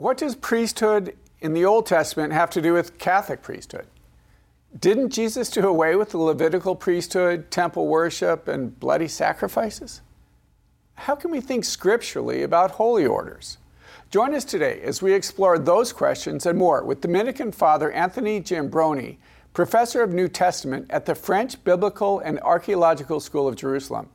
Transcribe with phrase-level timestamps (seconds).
[0.00, 3.86] What does priesthood in the Old Testament have to do with Catholic priesthood?
[4.78, 10.00] Didn't Jesus do away with the Levitical priesthood, temple worship, and bloody sacrifices?
[10.94, 13.58] How can we think scripturally about holy orders?
[14.10, 19.18] Join us today as we explore those questions and more with Dominican Father Anthony Giambrone,
[19.52, 24.08] professor of New Testament at the French Biblical and Archaeological School of Jerusalem.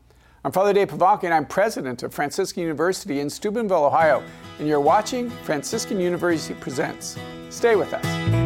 [0.46, 0.90] I'm Father Dave
[1.24, 4.22] and I'm president of Franciscan University in Steubenville, Ohio,
[4.60, 7.18] and you're watching Franciscan University Presents.
[7.50, 8.45] Stay with us.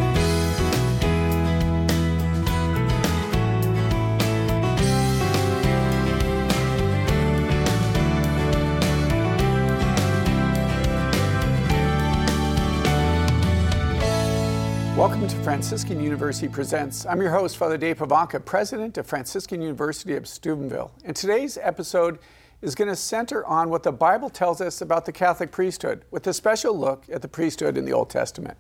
[15.60, 17.06] Franciscan University Presents.
[17.06, 20.90] I'm your host, Father Dave Pivonka, president of Franciscan University of Steubenville.
[21.04, 22.18] And today's episode
[22.62, 26.26] is going to center on what the Bible tells us about the Catholic priesthood, with
[26.28, 28.58] a special look at the priesthood in the Old Testament.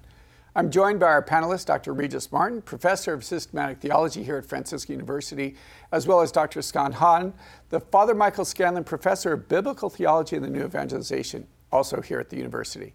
[0.57, 1.93] I'm joined by our panelist, Dr.
[1.93, 5.55] Regis Martin, professor of systematic theology here at Franciscan University,
[5.93, 6.61] as well as Dr.
[6.61, 7.33] Scott Hahn,
[7.69, 12.29] the Father Michael Scanlon professor of biblical theology and the New Evangelization, also here at
[12.29, 12.93] the university.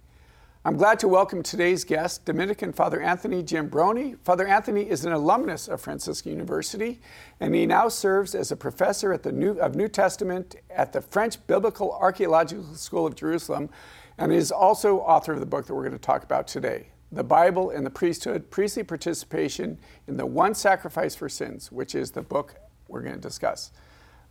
[0.67, 4.17] I'm glad to welcome today's guest, Dominican Father Anthony Giambrone.
[4.25, 7.03] Father Anthony is an alumnus of Franciscan University,
[7.39, 11.03] and he now serves as a professor at the New, of New Testament at the
[11.03, 13.69] French Biblical Archaeological School of Jerusalem,
[14.17, 17.25] and is also author of the book that we're going to talk about today, The
[17.25, 19.77] Bible and the Priesthood, Priestly Participation
[20.09, 22.55] in the One Sacrifice for Sins, which is the book
[22.89, 23.71] we're going to discuss.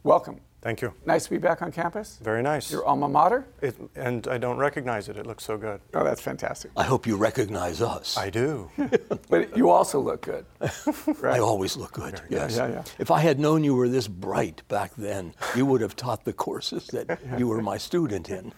[0.01, 0.41] Welcome.
[0.63, 0.93] Thank you.
[1.05, 2.19] Nice to be back on campus.
[2.23, 2.71] Very nice.
[2.71, 3.45] Your alma mater?
[3.61, 5.17] It, and I don't recognize it.
[5.17, 5.81] It looks so good.
[5.93, 6.71] Oh, that's fantastic.
[6.77, 8.15] I hope you recognize us.
[8.15, 8.71] I do.
[9.29, 10.45] but you also look good.
[11.19, 11.35] Right?
[11.35, 12.21] I always look good.
[12.29, 12.55] Yes.
[12.55, 12.83] Yeah, yeah, yeah.
[12.97, 16.33] If I had known you were this bright back then, you would have taught the
[16.33, 18.53] courses that you were my student in.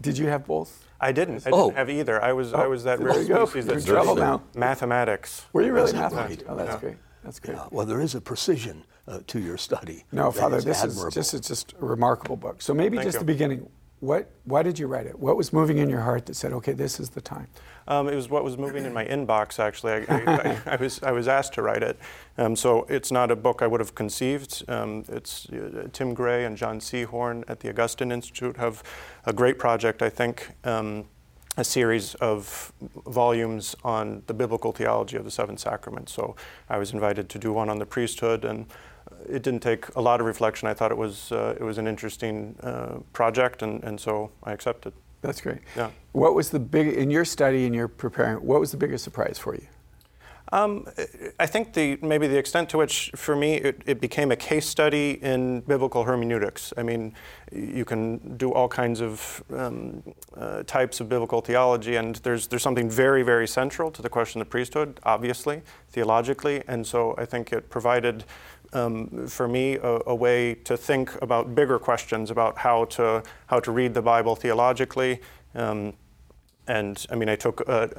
[0.00, 0.84] Did you have both?
[1.00, 1.46] I didn't.
[1.46, 1.66] I oh.
[1.66, 1.76] didn't oh.
[1.76, 2.22] have either.
[2.22, 3.14] I was oh, I was that rare
[3.46, 4.42] species that studied now.
[4.54, 5.44] mathematics.
[5.52, 6.44] Were you really mathematics?
[6.48, 6.78] Oh, that's yeah.
[6.78, 6.96] great.
[7.24, 7.56] That's great.
[7.56, 10.04] Yeah, well, there is a precision uh, to your study.
[10.12, 11.08] No, Father, this admirable.
[11.08, 12.60] is this is just a remarkable book.
[12.62, 13.20] So maybe Thank just you.
[13.20, 13.68] the beginning.
[14.00, 14.30] What?
[14.44, 15.18] Why did you write it?
[15.18, 17.48] What was moving in your heart that said, "Okay, this is the time"?
[17.88, 19.58] Um, it was what was moving in my inbox.
[19.58, 21.98] Actually, I, I, I, I was I was asked to write it.
[22.36, 24.64] Um, so it's not a book I would have conceived.
[24.68, 28.82] Um, it's uh, Tim Gray and John Sehorn at the Augustine Institute have
[29.24, 30.02] a great project.
[30.02, 30.50] I think.
[30.64, 31.06] Um,
[31.56, 32.72] a series of
[33.06, 36.12] volumes on the biblical theology of the seven sacraments.
[36.12, 36.36] So
[36.68, 38.66] I was invited to do one on the priesthood, and
[39.28, 40.68] it didn't take a lot of reflection.
[40.68, 44.52] I thought it was uh, it was an interesting uh, project, and, and so I
[44.52, 44.92] accepted.
[45.22, 45.58] That's great.
[45.76, 45.90] Yeah.
[46.12, 48.36] What was the big in your study and your preparing?
[48.36, 49.66] What was the biggest surprise for you?
[50.52, 50.86] Um,
[51.40, 54.66] I think the maybe the extent to which, for me, it, it, became a case
[54.66, 56.72] study in biblical hermeneutics.
[56.76, 57.14] I mean,
[57.50, 60.04] you can do all kinds of um,
[60.36, 64.40] uh, types of biblical theology, and there's there's something very very central to the question
[64.40, 68.24] of the priesthood, obviously theologically, and so I think it provided.
[68.72, 73.60] Um, for me, a, a, way to think about bigger questions about how to how
[73.60, 75.20] to read the Bible theologically,
[75.54, 75.94] um,
[76.66, 77.90] and I mean, I took a,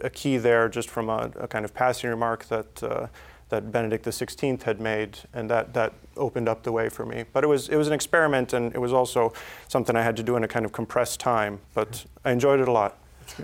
[0.00, 3.06] a, a key there just from a, kind of passing remark that uh,
[3.48, 7.24] that Benedict XVI had made, and that that opened up the way for me.
[7.32, 9.32] But it was it was an experiment, and it was also
[9.68, 11.60] something I had to do in a kind of compressed time.
[11.74, 12.98] But I enjoyed it a lot.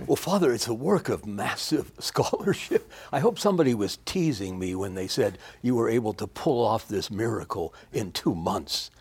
[0.07, 2.91] Well, Father, it's a work of massive scholarship.
[3.11, 6.87] I hope somebody was teasing me when they said you were able to pull off
[6.87, 8.91] this miracle in two months.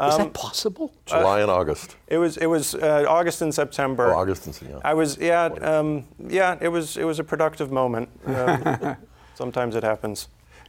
[0.00, 0.94] Is um, that possible?
[1.04, 1.96] July uh, and August.
[2.06, 4.14] It was it was uh, August and September.
[4.14, 4.78] Oh, August and yeah.
[4.82, 8.08] I was yeah um, yeah it was it was a productive moment.
[8.24, 8.96] Um,
[9.34, 10.28] sometimes it happens.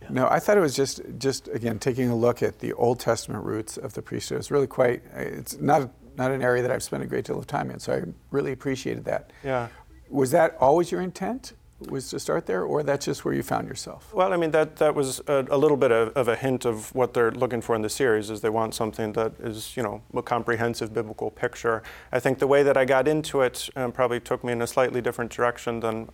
[0.09, 3.45] No, I thought it was just just again taking a look at the Old Testament
[3.45, 4.39] roots of the priesthood.
[4.39, 5.01] It's really quite.
[5.15, 7.94] It's not not an area that I've spent a great deal of time in, so
[7.94, 8.01] I
[8.31, 9.31] really appreciated that.
[9.44, 9.67] Yeah.
[10.09, 11.53] Was that always your intent?
[11.89, 14.13] was to start there, or that's just where you found yourself?
[14.13, 16.94] Well, I mean, that, that was a, a little bit of, of, a hint of
[16.94, 20.01] what they're looking for in the series is they want something that is, you know,
[20.16, 21.81] a comprehensive biblical picture.
[22.11, 24.67] I think the way that I got into it um, probably took me in a
[24.67, 26.09] slightly different direction than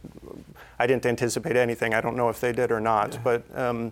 [0.80, 1.94] I didn't anticipate anything.
[1.94, 3.20] I don't know if they did or not, yeah.
[3.24, 3.92] but um,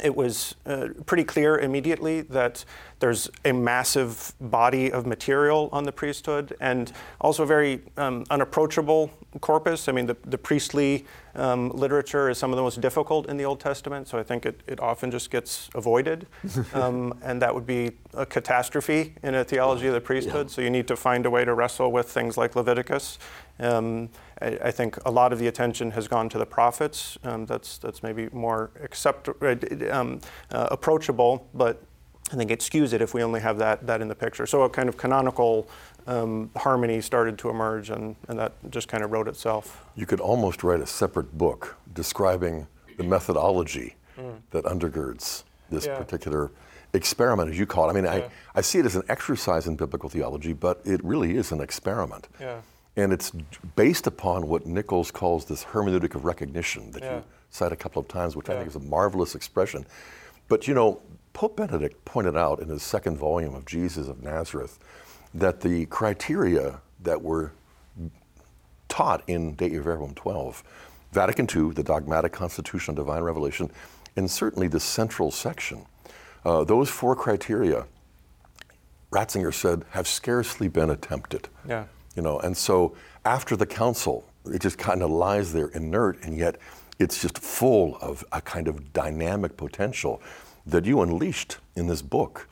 [0.00, 2.64] it was uh, pretty clear immediately that
[2.98, 9.10] there's a massive body of material on the priesthood and also a very um, unapproachable
[9.40, 9.88] corpus.
[9.88, 11.04] I mean, the, the priestly
[11.34, 14.46] um, literature is some of the most difficult in the Old Testament, so I think
[14.46, 16.26] it, it often just gets avoided.
[16.72, 20.46] Um, and that would be a catastrophe in a theology of the priesthood.
[20.46, 20.54] Yeah.
[20.54, 23.18] So you need to find a way to wrestle with things like Leviticus.
[24.42, 27.16] I, I, think a lot of the attention has gone to the prophets.
[27.24, 29.56] Um, that's, that's maybe more accept, uh,
[29.90, 31.82] um, uh, approachable, but
[32.32, 34.46] I think it skews it if we only have that, that in the picture.
[34.46, 35.68] So a kind of canonical
[36.06, 39.84] um, harmony started to emerge, and, and that just kind of wrote itself.
[39.94, 42.66] You could almost write a separate book describing
[42.96, 44.40] the methodology mm.
[44.50, 45.96] that undergirds this yeah.
[45.96, 46.50] particular
[46.94, 47.92] experiment, as you call it.
[47.92, 48.12] I mean, yeah.
[48.12, 51.60] I, I see it as an exercise in biblical theology, but it really is an
[51.60, 52.28] experiment.
[52.40, 52.60] Yeah.
[52.96, 53.32] And it's
[53.74, 57.16] based upon what Nichols calls this hermeneutic of recognition that yeah.
[57.16, 59.86] you cite a couple of times, which I think is a marvelous expression.
[60.48, 61.00] But you know,
[61.32, 64.78] Pope Benedict pointed out in his second volume of Jesus of Nazareth
[65.32, 67.52] that the criteria that were
[68.88, 70.62] taught in Dei Verbum 12,
[71.12, 73.70] Vatican II, the dogmatic constitution of divine revelation,
[74.16, 75.86] and certainly the central section,
[76.44, 77.86] uh, those four criteria,
[79.10, 81.48] Ratzinger said, have scarcely been attempted.
[81.66, 81.84] Yeah.
[82.16, 82.94] You know, and so
[83.24, 86.56] after the council, it just kind of lies there inert, and yet
[86.98, 90.20] it's just full of a kind of dynamic potential
[90.66, 92.48] that you unleashed in this book.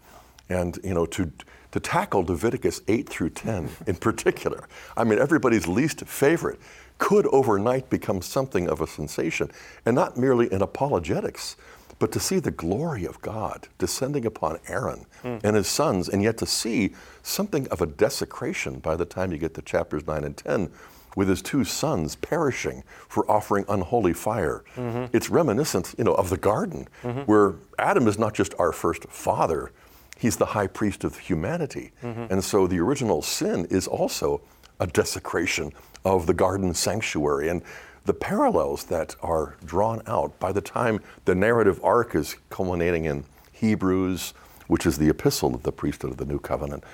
[0.49, 1.31] And, you know, to,
[1.73, 6.59] to tackle Leviticus 8 through 10 in particular, I mean, everybody's least favorite,
[6.99, 9.51] could overnight become something of a sensation,
[9.87, 11.56] and not merely in apologetics,
[12.00, 15.38] but to see the glory of God descending upon Aaron mm.
[15.44, 19.38] and his sons, and yet to see something of a desecration by the time you
[19.38, 20.73] get to chapters 9 and 10
[21.14, 24.64] with his two sons perishing for offering unholy fire.
[24.76, 25.14] Mm-hmm.
[25.14, 27.20] It's reminiscent, you know, of the garden, mm-hmm.
[27.20, 29.70] where Adam is not just our first father,
[30.17, 31.93] he's the high priest of humanity.
[32.03, 32.32] Mm-hmm.
[32.32, 34.41] And so the original sin is also
[34.79, 35.73] a desecration
[36.05, 37.49] of the garden sanctuary.
[37.50, 37.62] And
[38.05, 43.25] the parallels that are drawn out by the time the narrative arc is culminating in
[43.52, 44.35] Hebrews,
[44.69, 46.85] which is the epistle of the priesthood of the new covenant.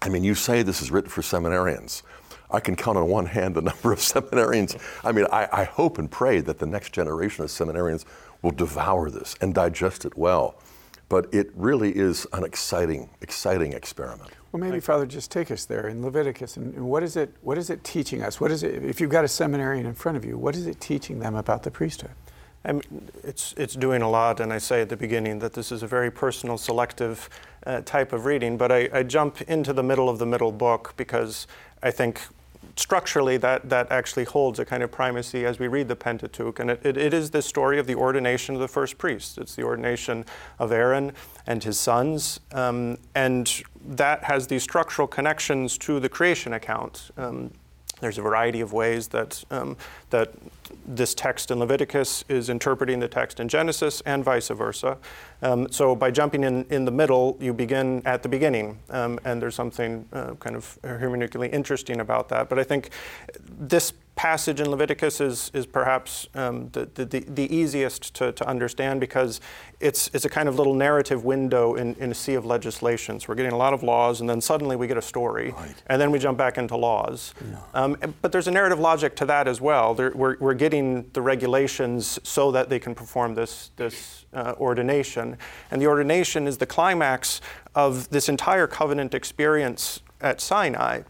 [0.00, 2.02] I mean, you say this is written for seminarians.
[2.50, 4.80] I can count on one hand the number of seminarians.
[5.04, 8.04] I mean, I, I hope and pray that the next generation of seminarians
[8.42, 10.56] will devour this and digest it well.
[11.08, 14.30] But it really is an exciting, exciting experiment.
[14.52, 17.34] Well, maybe Father, just take us there in Leviticus, and, and, what is it?
[17.40, 18.38] What is it teaching us?
[18.38, 18.84] What is it?
[18.84, 21.62] If you've got a seminarian in front of you, what is it teaching them about
[21.62, 22.10] the priesthood?
[22.62, 25.72] I mean, it's it's doing a lot, and I say at the beginning that this
[25.72, 27.30] is a very personal, selective
[27.66, 28.58] uh, type of reading.
[28.58, 31.46] But I, I jump into the middle of the middle book because
[31.82, 32.20] I think
[32.76, 36.58] structurally that, that actually holds a kind of primacy as we read the Pentateuch.
[36.58, 39.38] And it, it, it is this story of the ordination of the first priest.
[39.38, 40.24] It's the ordination
[40.58, 41.12] of Aaron
[41.46, 42.40] and his sons.
[42.52, 47.10] Um, and that has these structural connections to the creation account.
[47.16, 47.50] Um,
[48.02, 49.76] there's a variety of ways that, um,
[50.10, 50.32] that
[50.84, 54.98] this text in Leviticus is interpreting the text in Genesis and vice versa.
[55.40, 59.40] Um, so by jumping in in the middle, you begin at the beginning, um, and
[59.40, 62.48] there's something uh, kind of hermeneutically interesting about that.
[62.48, 62.90] But I think
[63.48, 69.00] this passage in Leviticus is, is perhaps um, the, the, the, easiest to, to understand
[69.00, 69.40] because
[69.80, 73.26] it's, it's a kind of little narrative window in, in a sea of legislations.
[73.26, 75.74] We're getting a lot of laws, and then suddenly we get a story, right.
[75.86, 77.32] and then we jump back into laws.
[77.40, 77.58] Yeah.
[77.74, 79.94] Um, but there's a narrative logic to that as well.
[79.94, 85.38] There, we're, we're getting the regulations so that they can perform this, this uh, ordination.
[85.70, 87.40] And the ordination is the climax
[87.74, 91.02] of this entire covenant experience at Sinai.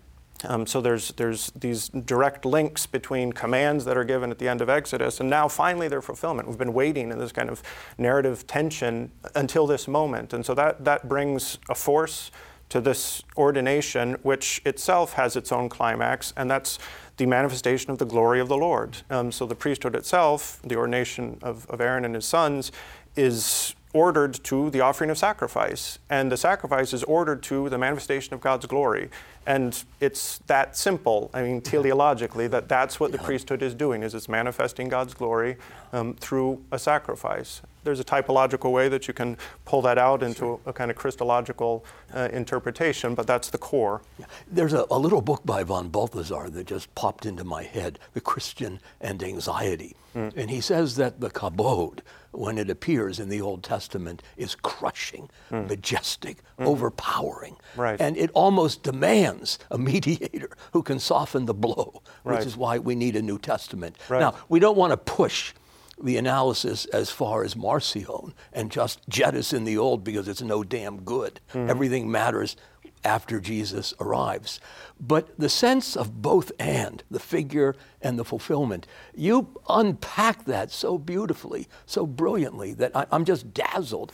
[0.45, 4.61] Um, so there's, there's these direct links between commands that are given at the end
[4.61, 6.49] of Exodus, and now finally their fulfillment.
[6.49, 7.63] We've been waiting in this kind of
[7.99, 10.33] narrative tension until this moment.
[10.33, 12.31] And so that, that brings a force
[12.69, 16.79] to this ordination, which itself has its own climax, and that's
[17.19, 18.97] the manifestation of the glory of the Lord.
[19.11, 22.73] Um, so the priesthood itself, the ordination of, of Aaron and his sons,
[23.15, 25.99] is ordered to the offering of sacrifice.
[26.09, 29.11] And the sacrifice is ordered to the manifestation of God's glory.
[29.47, 34.15] And it's that simple, I mean, teleologically, that that's what the priesthood is doing, is
[34.15, 35.57] it's manifesting God's glory
[35.93, 37.61] um, through a sacrifice.
[37.85, 40.97] There's a typological way that you can pull that out into a, a kind of
[40.97, 41.85] Christological
[42.15, 44.03] uh, interpretation, but that's the core.
[44.51, 48.21] There's a, a little book by von Balthasar that just popped into my head, The
[48.21, 49.97] Christian and Anxiety.
[50.15, 50.37] Mm.
[50.37, 52.01] And he says that the kabod,
[52.33, 55.69] when it appears in the Old Testament, is crushing, mm.
[55.69, 56.67] majestic, mm.
[56.67, 57.57] overpowering.
[57.77, 58.01] Right.
[58.01, 62.39] And it almost demands a mediator who can soften the blow, right.
[62.39, 63.97] which is why we need a New Testament.
[64.09, 64.21] Right.
[64.21, 65.55] Now, we don't want to push
[66.03, 71.03] the analysis as far as Marcion and just jettison the old because it's no damn
[71.03, 71.41] good.
[71.53, 71.69] Mm.
[71.69, 72.57] Everything matters
[73.05, 74.61] after Jesus arrives.
[75.01, 80.99] But the sense of both and, the figure and the fulfillment, you unpack that so
[80.99, 84.13] beautifully, so brilliantly, that I, am just dazzled.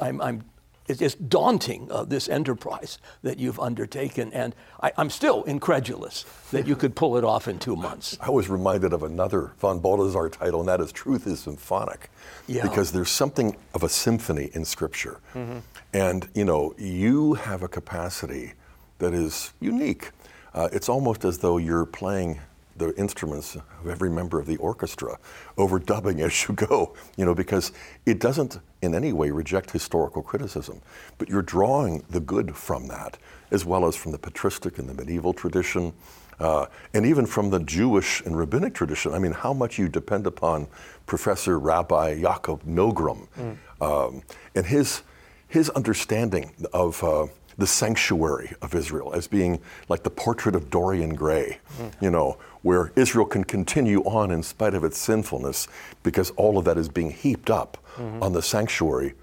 [0.00, 0.44] I'm, I'm
[0.88, 4.32] it's just daunting, uh, this enterprise that you've undertaken.
[4.32, 8.16] And I, am still incredulous that you could pull it off in two months.
[8.20, 12.10] I was reminded of another von Balthasar title, and that is Truth is Symphonic.
[12.46, 12.62] Yeah.
[12.62, 15.20] Because there's something of a symphony in Scripture.
[15.34, 15.58] Mm-hmm.
[15.92, 18.54] And, you know, you have a capacity
[18.98, 20.10] that is unique.
[20.54, 22.40] Uh, it's almost as though you're playing
[22.78, 25.18] the instruments of every member of the orchestra,
[25.56, 27.72] overdubbing as you go, you know, because
[28.06, 30.80] it doesn't in any way reject historical criticism,
[31.18, 33.18] but you're drawing the good from that,
[33.50, 35.92] as well as from the patristic and the medieval tradition,
[36.40, 39.12] uh, and even from the Jewish and rabbinic tradition.
[39.12, 40.68] I mean, how much you depend upon
[41.06, 43.56] Professor Rabbi Jacob Milgrom mm.
[43.80, 44.22] um,
[44.54, 45.02] and his,
[45.48, 47.02] his understanding of.
[47.02, 47.26] Uh,
[47.58, 51.92] the sanctuary of Israel as being like the portrait of Dorian Gray, mm.
[52.00, 55.66] you know, where Israel can continue on in spite of its sinfulness
[56.04, 58.22] because all of that is being heaped up mm-hmm.
[58.22, 59.14] on the sanctuary,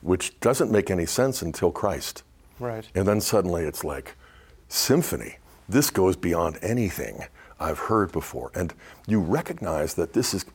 [0.00, 2.22] which doesn't make any sense until Christ.
[2.58, 2.88] Right.
[2.94, 4.16] And then suddenly it's like
[4.68, 5.36] symphony.
[5.68, 7.24] This goes beyond anything
[7.60, 8.50] I've heard before.
[8.54, 8.72] And
[9.06, 10.46] you recognize that this is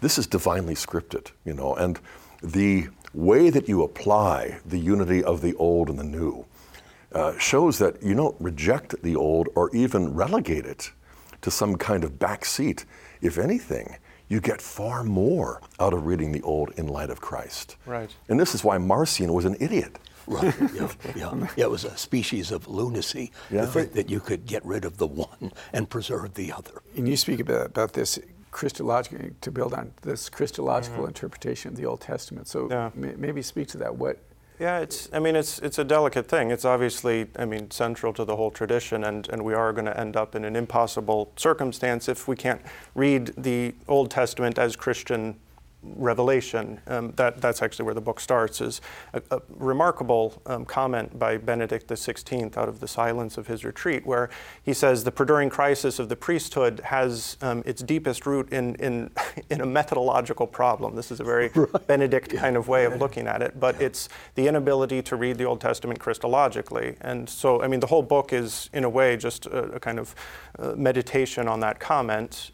[0.00, 2.00] this is divinely scripted, you know, and
[2.42, 6.46] the way that you apply the unity of the old and the new
[7.12, 10.92] uh, shows that you don't reject the old or even relegate it
[11.42, 12.84] to some kind of back seat.
[13.20, 13.96] If anything,
[14.28, 17.76] you get far more out of reading the old in light of Christ.
[17.84, 18.14] Right.
[18.28, 19.98] And this is why Marcion was an idiot.
[20.26, 20.54] Right.
[20.72, 21.48] Yeah, yeah.
[21.56, 23.64] yeah, it was a species of lunacy yeah.
[23.64, 26.82] that, that you could get rid of the one and preserve the other.
[26.96, 28.18] And you speak about, about this
[28.52, 31.08] Christological, to build on this Christological mm-hmm.
[31.08, 32.46] interpretation of the Old Testament.
[32.46, 32.90] So yeah.
[32.94, 33.96] maybe speak to that.
[33.96, 34.22] What
[34.60, 35.08] yeah, it's.
[35.10, 36.50] I mean, it's it's a delicate thing.
[36.50, 39.98] It's obviously, I mean, central to the whole tradition, and and we are going to
[39.98, 42.60] end up in an impossible circumstance if we can't
[42.94, 45.36] read the Old Testament as Christian
[45.82, 46.80] revelation.
[46.86, 48.80] Um, that, that's actually where the book starts, is
[49.12, 54.06] a, a remarkable um, comment by Benedict XVI out of the silence of his retreat,
[54.06, 54.30] where
[54.62, 59.10] he says the perduring crisis of the priesthood has um, its deepest root in, in,
[59.50, 60.94] in a methodological problem.
[60.94, 61.86] This is a very right.
[61.86, 62.40] Benedict yeah.
[62.40, 63.86] kind of way of looking at it, but yeah.
[63.86, 66.96] it's the inability to read the Old Testament Christologically.
[67.00, 69.98] And so, I mean, the whole book is, in a way, just a, a kind
[69.98, 70.14] of
[70.58, 72.50] uh, meditation on that comment.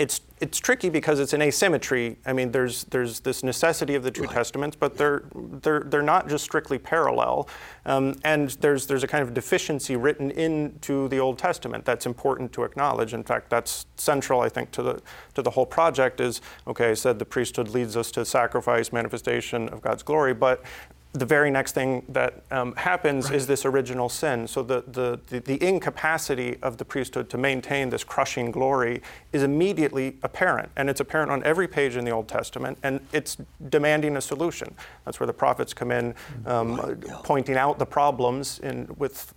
[0.00, 2.16] It's it's tricky because it's an asymmetry.
[2.24, 4.30] I mean, there's there's this necessity of the two right.
[4.30, 7.50] testaments, but they're they're they're not just strictly parallel,
[7.84, 12.50] um, and there's there's a kind of deficiency written into the Old Testament that's important
[12.54, 13.12] to acknowledge.
[13.12, 15.02] In fact, that's central, I think, to the
[15.34, 16.18] to the whole project.
[16.18, 16.92] Is okay.
[16.92, 20.64] I said the priesthood leads us to sacrifice, manifestation of God's glory, but
[21.12, 23.34] the very next thing that um, happens right.
[23.34, 24.46] is this original sin.
[24.46, 29.02] So the, the, the, the, incapacity of the priesthood to maintain this crushing glory
[29.32, 30.70] is immediately apparent.
[30.76, 33.38] And it's apparent on every page in the Old Testament, and it's
[33.70, 34.72] demanding a solution.
[35.04, 36.14] That's where the prophets come in,
[36.46, 37.00] um, right.
[37.24, 39.34] pointing out the problems in, with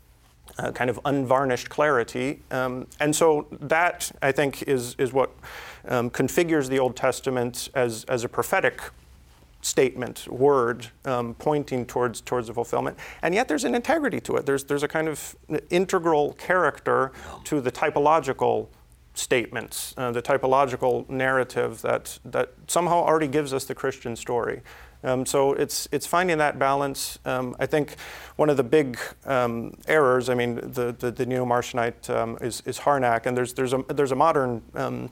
[0.60, 2.42] uh, kind of unvarnished clarity.
[2.52, 5.32] Um, and so that, I think, is, is what
[5.88, 8.80] um, configures the Old Testament as, as a prophetic
[9.64, 12.98] statement, word, um, pointing towards towards the fulfillment.
[13.22, 14.46] And yet there's an integrity to it.
[14.46, 15.36] There's there's a kind of
[15.70, 17.12] integral character
[17.46, 18.68] to the typological
[19.14, 24.62] statements, uh, the typological narrative that that somehow already gives us the Christian story.
[25.04, 27.20] Um, so it's it's finding that balance.
[27.26, 27.96] Um, I think
[28.36, 30.30] one of the big um, errors.
[30.30, 34.12] I mean, the the, the neo-Marcionite um, is is Harnack, and there's there's a there's
[34.12, 35.10] a modern um,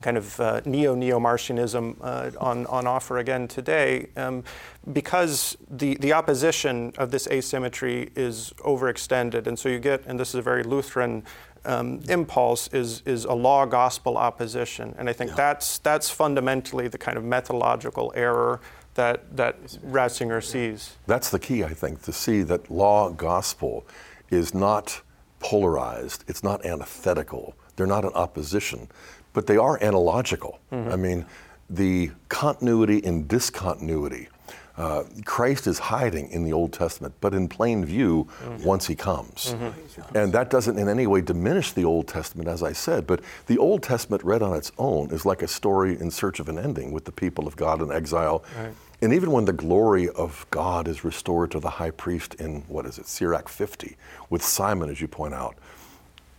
[0.00, 4.44] kind of uh, neo neo Marcionism uh, on, on offer again today um,
[4.92, 9.46] because the, the opposition of this asymmetry is overextended.
[9.46, 11.24] And so you get, and this is a very Lutheran
[11.64, 14.94] um, impulse, is, is a law gospel opposition.
[14.98, 15.36] And I think yeah.
[15.36, 18.60] that's, that's fundamentally the kind of methodological error
[18.94, 20.96] that, that Ratzinger sees.
[21.06, 23.86] That's the key, I think, to see that law gospel
[24.30, 25.02] is not
[25.40, 28.88] polarized, it's not antithetical, they're not in opposition
[29.32, 30.58] but they are analogical.
[30.72, 30.92] Mm-hmm.
[30.92, 31.26] I mean,
[31.70, 34.28] the continuity and discontinuity.
[34.76, 38.62] Uh, Christ is hiding in the Old Testament, but in plain view mm-hmm.
[38.62, 39.52] once he comes.
[39.52, 40.16] Mm-hmm.
[40.16, 43.58] And that doesn't in any way diminish the Old Testament, as I said, but the
[43.58, 46.92] Old Testament read on its own is like a story in search of an ending
[46.92, 48.44] with the people of God in exile.
[48.56, 48.72] Right.
[49.02, 52.86] And even when the glory of God is restored to the high priest in, what
[52.86, 53.96] is it, Sirach 50,
[54.30, 55.56] with Simon, as you point out,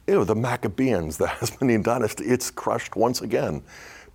[0.09, 3.61] you know, the Maccabeans, the Hasmonean dynasty, it's crushed once again,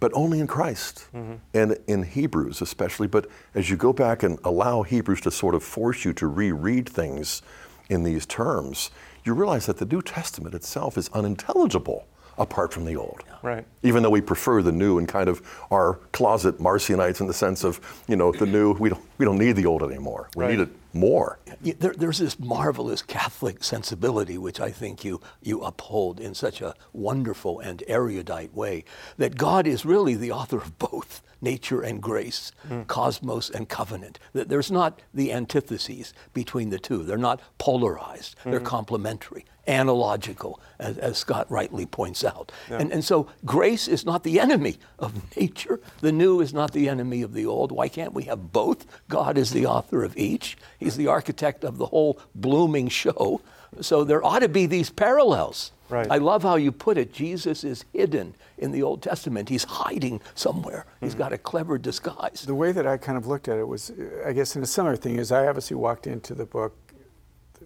[0.01, 1.35] but only in Christ mm-hmm.
[1.55, 3.07] and in Hebrews especially.
[3.07, 6.89] But as you go back and allow Hebrews to sort of force you to reread
[6.89, 7.43] things
[7.89, 8.91] in these terms,
[9.25, 12.09] you realize that the New Testament itself is unintelligible
[12.39, 13.23] apart from the old.
[13.43, 13.67] Right.
[13.83, 17.63] Even though we prefer the new and kind of are closet Marcionites in the sense
[17.65, 20.31] of, you know, the new, we don't we don't need the old anymore.
[20.35, 20.51] We right.
[20.53, 21.39] need it more.
[21.61, 26.75] There, there's this marvelous Catholic sensibility, which I think you, you uphold in such a
[26.93, 28.85] wonderful and erudite way,
[29.19, 32.87] that God is really the author of both nature and grace, mm.
[32.89, 34.19] cosmos and covenant.
[34.33, 37.05] There's not the antitheses between the two.
[37.05, 38.37] They're not polarized.
[38.39, 38.51] Mm-hmm.
[38.51, 42.51] They're complementary, analogical, as, as Scott rightly points out.
[42.69, 42.79] Yeah.
[42.79, 45.81] And, and so grace is not the enemy of nature.
[46.01, 47.71] The new is not the enemy of the old.
[47.71, 48.87] Why can't we have both?
[49.09, 50.57] God is the author of each.
[50.79, 53.41] He's the architect of the whole blooming show.
[53.81, 55.73] So there ought to be these parallels.
[55.89, 56.07] Right.
[56.11, 57.13] I love how you put it.
[57.13, 59.49] Jesus is hidden in the Old Testament.
[59.49, 60.87] He's hiding somewhere.
[60.97, 61.07] Mm-hmm.
[61.07, 62.45] He's got a clever disguise.
[62.47, 63.93] The way that I kind of looked at it was,
[64.25, 66.75] I guess, in a similar thing, is I obviously walked into the book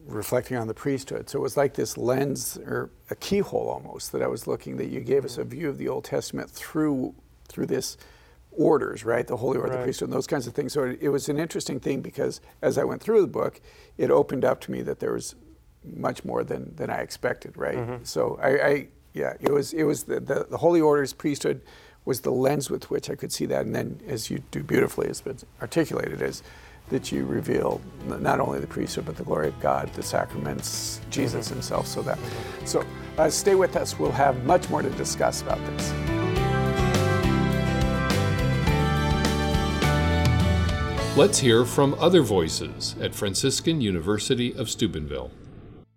[0.06, 1.28] reflecting on the priesthood.
[1.28, 4.88] So it was like this lens or a keyhole almost that I was looking that
[4.88, 7.14] you gave us a view of the Old Testament through
[7.48, 7.96] through this
[8.50, 9.26] orders, right?
[9.26, 9.78] The holy order, right.
[9.78, 10.72] the priesthood, and those kinds of things.
[10.72, 13.60] So it, it, was an interesting thing because as I went through the book,
[13.96, 15.34] it opened up to me that there was
[15.84, 17.76] much more than, than I expected, right?
[17.76, 18.04] Mm-hmm.
[18.04, 21.60] So I, I, yeah, it was it was the, the, the, holy orders, priesthood
[22.04, 25.08] was the lens with which I could see that, and then as you do beautifully,
[25.08, 26.42] as been articulated, is
[26.90, 31.46] that you reveal not only the priesthood but the glory of God, the sacraments, Jesus
[31.46, 31.56] mm-hmm.
[31.56, 31.86] Himself.
[31.86, 32.18] So that,
[32.64, 32.84] so
[33.18, 33.98] uh, stay with us.
[33.98, 35.92] We'll have much more to discuss about this.
[41.18, 45.32] Let's hear from other voices at Franciscan University of Steubenville.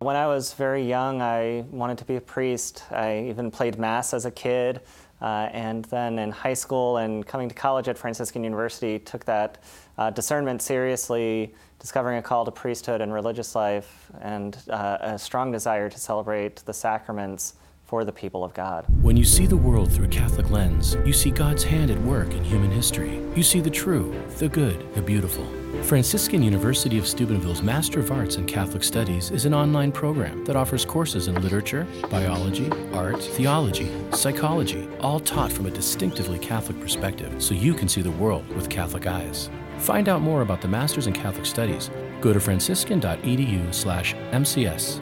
[0.02, 2.84] When I was very young, I wanted to be a priest.
[2.90, 4.82] I even played Mass as a kid.
[5.22, 9.64] Uh, and then in high school and coming to college at Franciscan University, took that
[10.00, 15.52] uh, discernment seriously, discovering a call to priesthood and religious life, and uh, a strong
[15.52, 17.54] desire to celebrate the sacraments
[17.86, 18.88] for the people of God.
[19.04, 22.32] When you see the world through a Catholic lens, you see God's hand at work
[22.34, 23.22] in human history.
[23.36, 25.46] You see the true, the good, the beautiful.
[25.84, 30.56] Franciscan University of Steubenville's Master of Arts in Catholic Studies is an online program that
[30.56, 37.42] offers courses in literature, biology, art, theology, psychology, all taught from a distinctively Catholic perspective
[37.42, 39.50] so you can see the world with Catholic eyes.
[39.80, 41.90] Find out more about the Masters in Catholic Studies.
[42.22, 45.02] Go to franciscan.edu/mcs.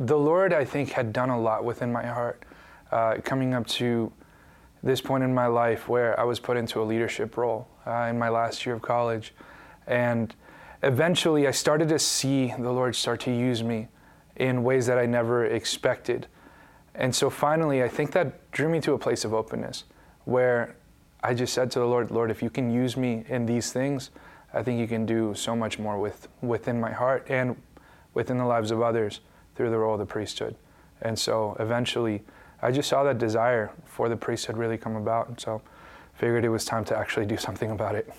[0.00, 2.42] the Lord, I think, had done a lot within my heart,
[2.90, 4.10] uh, coming up to
[4.82, 8.18] this point in my life where I was put into a leadership role uh, in
[8.18, 9.34] my last year of college.
[9.86, 10.34] And
[10.82, 13.88] eventually, I started to see the Lord start to use me
[14.36, 16.26] in ways that I never expected.
[16.94, 19.84] And so finally, I think that drew me to a place of openness
[20.24, 20.76] where
[21.22, 24.10] I just said to the Lord, Lord, if you can use me in these things,
[24.54, 27.56] I think you can do so much more with, within my heart and
[28.14, 29.20] within the lives of others
[29.54, 30.56] through the role of the priesthood.
[31.02, 32.22] And so eventually,
[32.62, 35.28] I just saw that desire for the priesthood really come about.
[35.28, 35.60] And so
[36.14, 38.12] figured it was time to actually do something about it.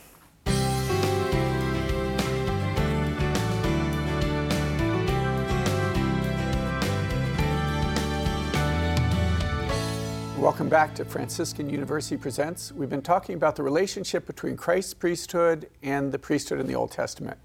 [10.38, 12.72] Welcome back to Franciscan University Presents.
[12.72, 16.92] We've been talking about the relationship between Christ's priesthood and the priesthood in the Old
[16.92, 17.38] Testament.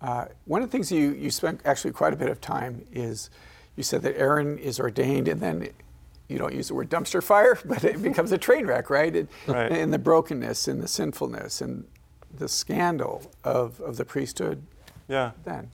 [0.00, 3.30] Uh, one of the things you, you spent actually quite a bit of time is
[3.76, 5.68] you said that Aaron is ordained and then
[6.34, 8.02] you don't use the word dumpster fire, but it mm-hmm.
[8.02, 9.14] becomes a train wreck, right?
[9.14, 9.72] It, right.
[9.72, 11.86] And the brokenness and the sinfulness and
[12.36, 14.66] the scandal of, of the priesthood
[15.08, 15.30] yeah.
[15.44, 15.70] then.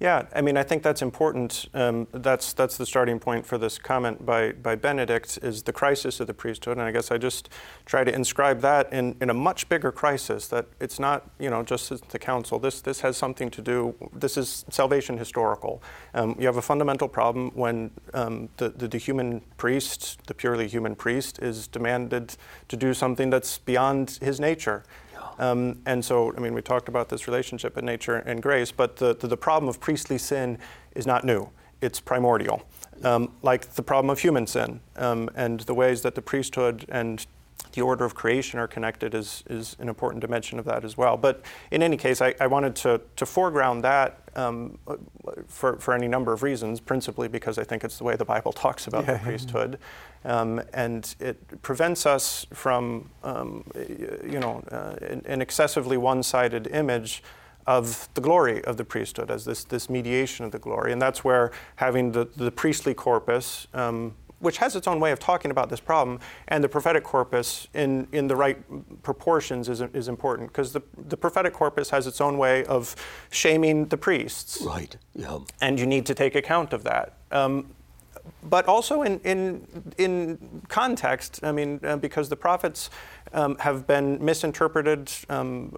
[0.00, 1.68] Yeah, I mean, I think that's important.
[1.74, 6.20] Um, that's that's the starting point for this comment by by Benedict is the crisis
[6.20, 7.50] of the priesthood, and I guess I just
[7.84, 10.48] try to inscribe that in, in a much bigger crisis.
[10.48, 12.58] That it's not you know just the council.
[12.58, 13.94] This this has something to do.
[14.14, 15.82] This is salvation historical.
[16.14, 20.66] Um, you have a fundamental problem when um, the, the the human priest, the purely
[20.66, 22.36] human priest, is demanded
[22.68, 24.82] to do something that's beyond his nature.
[25.40, 28.96] Um, and so, I mean, we talked about this relationship in nature and grace, but
[28.96, 30.58] the, the, the problem of priestly sin
[30.94, 31.48] is not new.
[31.80, 32.62] It's primordial,
[33.02, 37.26] um, like the problem of human sin um, and the ways that the priesthood and
[37.72, 41.16] the order of creation are connected is, is an important dimension of that as well.
[41.16, 44.78] But in any case, I, I wanted to, to foreground that um,
[45.46, 48.52] for, for any number of reasons, principally because I think it's the way the Bible
[48.52, 49.14] talks about yeah.
[49.14, 49.78] the priesthood.
[50.24, 57.22] Um, and it prevents us from, um, you know, uh, an, an excessively one-sided image
[57.66, 60.92] of the glory of the priesthood as this, this mediation of the glory.
[60.92, 65.18] And that's where having the, the priestly corpus, um, which has its own way of
[65.18, 68.58] talking about this problem, and the prophetic corpus in, in the right
[69.02, 72.96] proportions is, is important because the, the prophetic corpus has its own way of
[73.30, 74.60] shaming the priests.
[74.62, 75.38] Right, yeah.
[75.60, 77.14] And you need to take account of that.
[77.30, 77.66] Um,
[78.42, 79.66] but also in, in,
[79.98, 81.40] in context.
[81.42, 82.90] I mean, uh, because the prophets
[83.32, 85.76] um, have been misinterpreted um,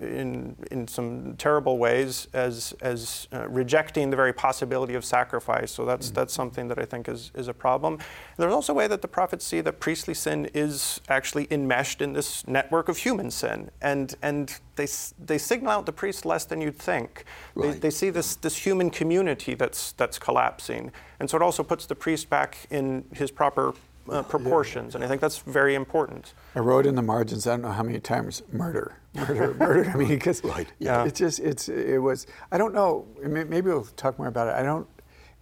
[0.00, 5.70] in, in some terrible ways as, as uh, rejecting the very possibility of sacrifice.
[5.70, 6.14] So that's, mm-hmm.
[6.14, 7.94] that's something that I think is, is a problem.
[7.94, 8.02] And
[8.38, 12.12] there's also a way that the prophets see that priestly sin is actually enmeshed in
[12.12, 13.70] this network of human sin.
[13.82, 14.86] And, and they,
[15.24, 17.24] they signal out the priest less than you'd think.
[17.54, 17.72] Right.
[17.72, 20.92] They, they see this, this human community that's, that's collapsing.
[21.20, 23.74] And so it also puts the priest back in his proper
[24.08, 24.98] uh, proportions, yeah.
[24.98, 26.34] and I think that's very important.
[26.54, 27.46] I wrote in the margins.
[27.46, 29.90] I don't know how many times murder, murder, murder.
[29.90, 30.68] I mean, because right.
[30.78, 32.26] yeah, it's just it's it was.
[32.52, 33.06] I don't know.
[33.22, 34.54] Maybe we'll talk more about it.
[34.54, 34.88] I don't.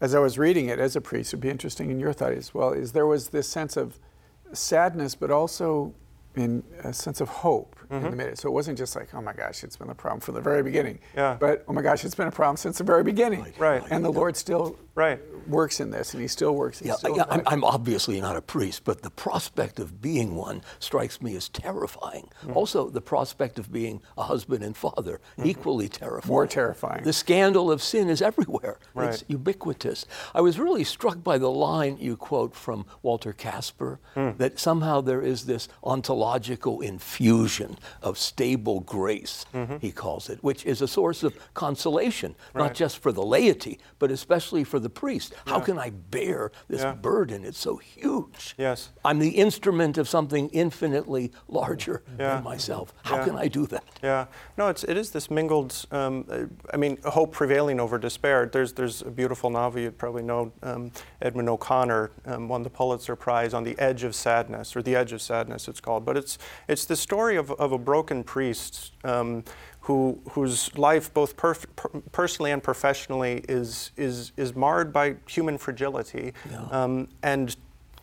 [0.00, 2.52] As I was reading it as a priest, it'd be interesting in your thought as
[2.52, 2.72] well.
[2.72, 3.98] Is there was this sense of
[4.52, 5.94] sadness, but also
[6.36, 7.94] in a sense of hope mm-hmm.
[7.94, 8.16] in the mm-hmm.
[8.16, 8.36] middle.
[8.36, 10.62] So it wasn't just like, oh my gosh, it's been a problem from the very
[10.62, 10.98] beginning.
[11.16, 11.36] Yeah.
[11.38, 13.40] But oh my gosh, it's been a problem since the very beginning.
[13.40, 13.58] Right.
[13.58, 13.82] right.
[13.90, 15.20] And the Lord still right.
[15.46, 16.82] works in this, and He still works.
[16.82, 21.20] Yeah, yeah I'm, I'm, obviously not a priest, but the prospect of being one strikes
[21.20, 22.28] me as terrifying.
[22.42, 22.56] Mm-hmm.
[22.56, 25.48] Also, the prospect of being a husband and father, mm-hmm.
[25.48, 26.32] equally terrifying.
[26.32, 27.04] More terrifying.
[27.04, 28.78] The scandal of sin is everywhere.
[28.94, 29.12] Right.
[29.12, 30.06] It's ubiquitous.
[30.34, 34.36] I was really struck by the line you quote from Walter Kasper mm.
[34.38, 39.76] that somehow there is this ontological infusion of stable grace, mm-hmm.
[39.80, 42.62] he calls it, which is a source of consolation, right.
[42.64, 45.34] not just for the laity, but especially for the priest.
[45.46, 45.52] Yeah.
[45.54, 46.94] How can I bear this yeah.
[46.94, 47.44] burden?
[47.44, 48.54] It's so huge.
[48.58, 48.90] Yes.
[49.04, 52.34] I'm the instrument of something infinitely larger yeah.
[52.34, 52.92] than myself.
[53.02, 53.84] How can I do that?
[54.02, 54.26] Yeah.
[54.56, 58.46] No, it's, it is this mingled, um, I mean, hope prevailing over despair.
[58.46, 63.16] There's, there's a beautiful novel you probably know, um, Edmund O'Connor um, won the Pulitzer
[63.16, 66.04] Prize on the Edge of Sadness, or The Edge of Sadness it's called.
[66.04, 69.42] But it's, it's the story of, of a broken priest um,
[69.80, 75.58] who, whose life, both perf- per- personally and professionally, is, is, is marred by human
[75.58, 76.32] fragility.
[76.50, 76.66] Yeah.
[76.70, 77.56] Um, and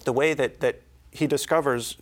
[0.03, 1.97] the way that, that he discovers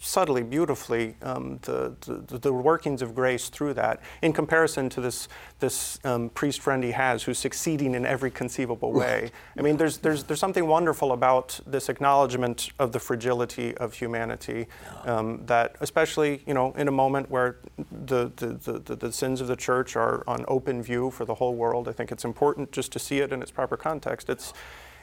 [0.00, 1.94] subtly, beautifully, um, the,
[2.28, 6.84] the, the, workings of grace through that, in comparison to this, this um, priest friend
[6.84, 9.30] he has who's succeeding in every conceivable way.
[9.56, 14.68] I mean, there's, there's, there's something wonderful about this acknowledgement of the fragility of humanity
[15.04, 17.56] um, that, especially, you know, in a moment where
[17.90, 21.54] the, the, the, the sins of the church are on open view for the whole
[21.54, 24.30] world, I think it's important just to see it in its proper context.
[24.30, 24.52] It's,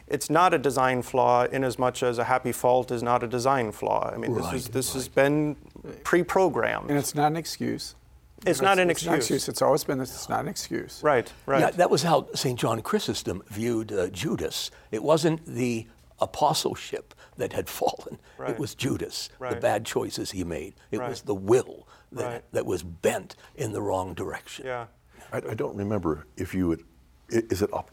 [0.07, 3.27] it's not a design flaw in as much as a happy fault is not a
[3.27, 4.11] design flaw.
[4.13, 4.93] I mean, right, this, is, this right.
[4.95, 5.55] has been
[6.03, 6.89] pre-programmed.
[6.89, 7.95] And it's not an excuse.
[8.45, 9.11] It's, not an it's excuse.
[9.11, 9.49] Not excuse.
[9.49, 10.13] It's always been this.
[10.13, 10.99] It's not an excuse.
[11.01, 11.61] Right, right.
[11.61, 12.59] Yeah, that was how St.
[12.59, 14.69] John Chrysostom viewed uh, Judas.
[14.91, 15.87] It wasn't the
[16.19, 18.19] apostleship that had fallen.
[18.37, 18.51] Right.
[18.51, 19.55] It was Judas, right.
[19.55, 20.75] the bad choices he made.
[20.91, 21.09] It right.
[21.09, 24.65] was the will that, that was bent in the wrong direction.
[24.65, 24.85] Yeah.
[25.33, 26.83] I, I don't remember if you would,
[27.29, 27.91] is it up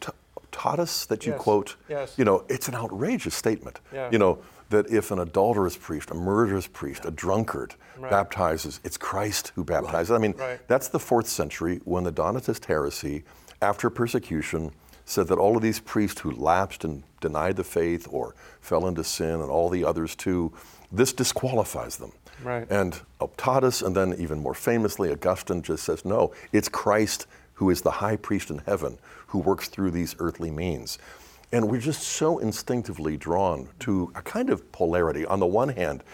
[0.53, 1.41] to, Optatus that you yes.
[1.41, 2.15] quote, yes.
[2.17, 3.81] you know, it's an outrageous statement.
[3.93, 4.11] Yeah.
[4.11, 4.39] You know,
[4.71, 8.11] that if an adulterous priest, a murderous priest, a drunkard right.
[8.11, 10.11] baptizes, it's Christ who baptizes.
[10.11, 10.17] Right.
[10.17, 10.69] I mean, right.
[10.69, 13.25] that's the fourth century when the Donatist heresy,
[13.61, 14.73] after persecution,
[15.05, 19.05] said that all of these priests who lapsed and denied the faith or fell into
[19.05, 20.53] sin and all the others too,
[20.91, 22.13] this disqualifies them.
[22.43, 22.67] Right.
[22.71, 27.83] And Optatus, and then even more famously, Augustine just says, no, it's Christ who is
[27.83, 28.99] the high priest in heaven
[29.33, 30.99] who works through these earthly means.
[31.53, 35.25] And we're just so instinctively drawn to a kind of polarity.
[35.25, 36.05] On the one hand,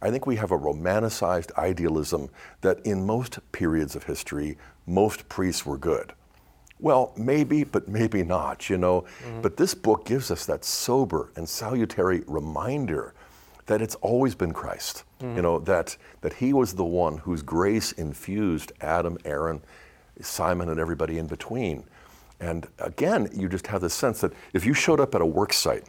[0.00, 5.66] I think we have a romanticized idealism that in most periods of history, most priests
[5.66, 6.12] were good.
[6.78, 9.00] Well, maybe, but maybe not, you know.
[9.24, 9.40] Mm-hmm.
[9.40, 13.12] But this book gives us that sober and salutary reminder
[13.66, 15.02] that it's always been Christ.
[15.20, 15.34] Mm-hmm.
[15.34, 19.62] You know, that, that he was the one whose grace infused Adam, Aaron,
[20.20, 21.84] Simon and everybody in between.
[22.40, 25.52] And again, you just have the sense that if you showed up at a work
[25.52, 25.84] site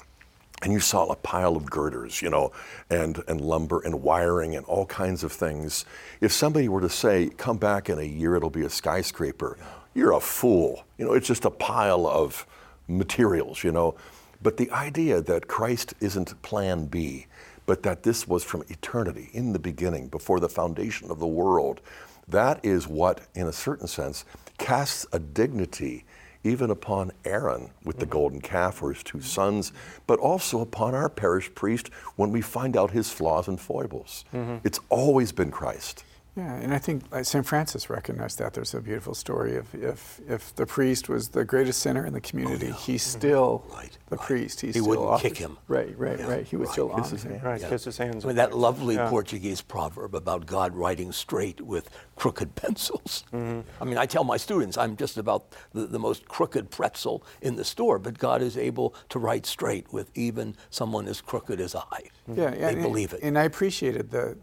[0.62, 2.52] and you saw a pile of girders, you know,
[2.90, 5.86] and, and lumber and wiring and all kinds of things,
[6.22, 9.58] if somebody were to say, come back in a year, it'll be a skyscraper,
[9.94, 10.84] you're a fool.
[10.98, 12.46] You know, it's just a pile of
[12.88, 13.96] materials, you know.
[14.42, 17.28] But the idea that Christ isn't plan B,
[17.66, 21.82] but that this was from eternity, in the beginning, before the foundation of the world,
[22.28, 24.26] that is what, in a certain sense,
[24.58, 26.06] casts a dignity
[26.44, 29.72] even upon Aaron with the golden calf or his two sons,
[30.08, 34.26] but also upon our parish priest when we find out his flaws and foibles.
[34.34, 34.58] Mm-hmm.
[34.64, 36.04] It's always been Christ.
[36.36, 37.46] Yeah, and I think St.
[37.46, 38.54] Francis recognized that.
[38.54, 42.22] There's a beautiful story of if if the priest was the greatest sinner in the
[42.22, 42.76] community, oh, yeah.
[42.76, 43.20] he's mm-hmm.
[43.20, 44.26] still right, the right.
[44.26, 44.62] priest.
[44.62, 45.58] He's he wouldn't offers, kick him.
[45.68, 46.28] Right, right, yeah.
[46.28, 46.48] right.
[46.48, 46.72] He would right.
[46.72, 47.44] still kiss his hand.
[47.44, 47.70] Right, yeah.
[47.70, 48.24] kiss his hands.
[48.24, 49.10] I mean, that lovely yeah.
[49.10, 53.24] Portuguese proverb about God writing straight with crooked pencils.
[53.34, 53.62] Mm-hmm.
[53.82, 57.56] I mean, I tell my students I'm just about the, the most crooked pretzel in
[57.56, 61.76] the store, but God is able to write straight with even someone as crooked as
[61.76, 62.04] I.
[62.28, 63.22] Yeah, they and, believe it.
[63.24, 64.38] And I appreciated the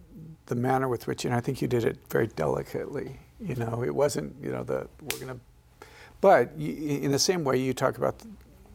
[0.47, 3.21] the manner with which, and I think you did it very delicately.
[3.41, 5.87] You know, it wasn't, you know, the we're going to,
[6.21, 8.29] but you, in the same way you talk about the,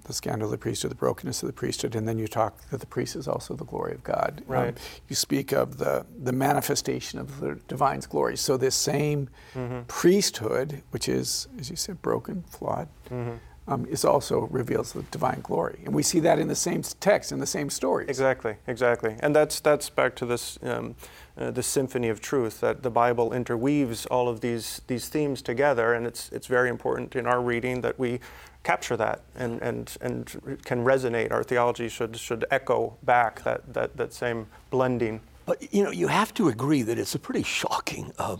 [0.03, 2.79] the, scandal of the priesthood, the brokenness of the priesthood, and then you talk that
[2.79, 4.43] the priest is also the glory of God.
[4.47, 4.69] Um, right.
[4.69, 4.75] Um,
[5.09, 8.37] you speak of the the manifestation of the divine's glory.
[8.37, 9.81] So this same mm-hmm.
[9.87, 12.87] priesthood, which is, as you said, broken, flawed.
[13.09, 16.81] Mm-hmm um, is also reveals the divine glory, and we see that in the same
[16.99, 18.09] text in the same stories.
[18.09, 20.95] Exactly, exactly, and that's that's back to this um,
[21.41, 25.93] uh, the symphony of truth that the Bible interweaves all of these these themes together,
[25.93, 28.19] and it's it's very important in our reading that we
[28.63, 31.31] capture that and and and can resonate.
[31.31, 35.21] Our theology should should echo back that that that same blending.
[35.45, 38.37] But you know, you have to agree that it's a pretty shocking uh,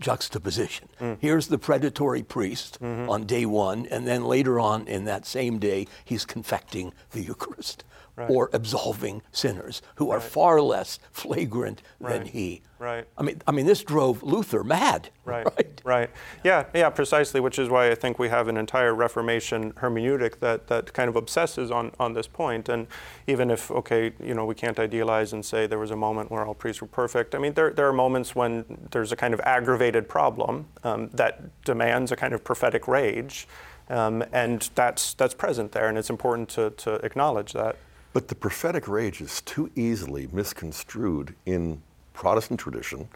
[0.00, 0.88] juxtaposition.
[1.00, 1.18] Mm.
[1.20, 3.10] Here's the predatory priest mm-hmm.
[3.10, 7.84] on day one, and then later on in that same day, he's confecting the Eucharist
[8.18, 8.30] right.
[8.30, 12.12] or absolving sinners who are far less flagrant right.
[12.18, 12.62] than he.
[12.78, 13.06] Right.
[13.16, 15.10] I mean, I mean, this drove Luther mad.
[15.24, 15.46] Right.
[15.58, 15.80] Right.
[15.84, 16.10] right.
[16.44, 16.64] Yeah.
[16.74, 16.90] Yeah.
[16.90, 17.40] Precisely.
[17.40, 21.16] Which is why I think we have an entire Reformation hermeneutic that that kind of
[21.16, 22.68] obsesses on on this point.
[22.68, 22.86] And
[23.26, 26.44] even if okay, you know, we can't idealize and say there was a moment where
[26.44, 27.34] all priests were perfect.
[27.34, 31.64] I mean, there there are moments when there's a kind of aggravated problem um, that
[31.64, 33.46] demands a kind of prophetic rage.
[33.90, 37.76] Um, and that's that's present there, and it's important to, to acknowledge that.
[38.12, 41.82] But the prophetic rage is too easily misconstrued in
[42.14, 43.08] Protestant tradition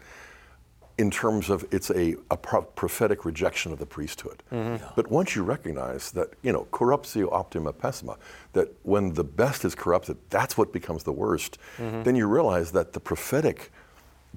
[0.97, 4.43] in terms of it's a, a pro- prophetic rejection of the priesthood.
[4.51, 4.83] Mm-hmm.
[4.83, 4.91] Yeah.
[4.95, 8.17] But once you recognize that, you know, corruptio optima pessima,
[8.53, 12.03] that when the best is corrupted, that's what becomes the worst, mm-hmm.
[12.03, 13.71] then you realize that the prophetic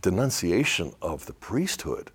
[0.00, 2.10] denunciation of the priesthood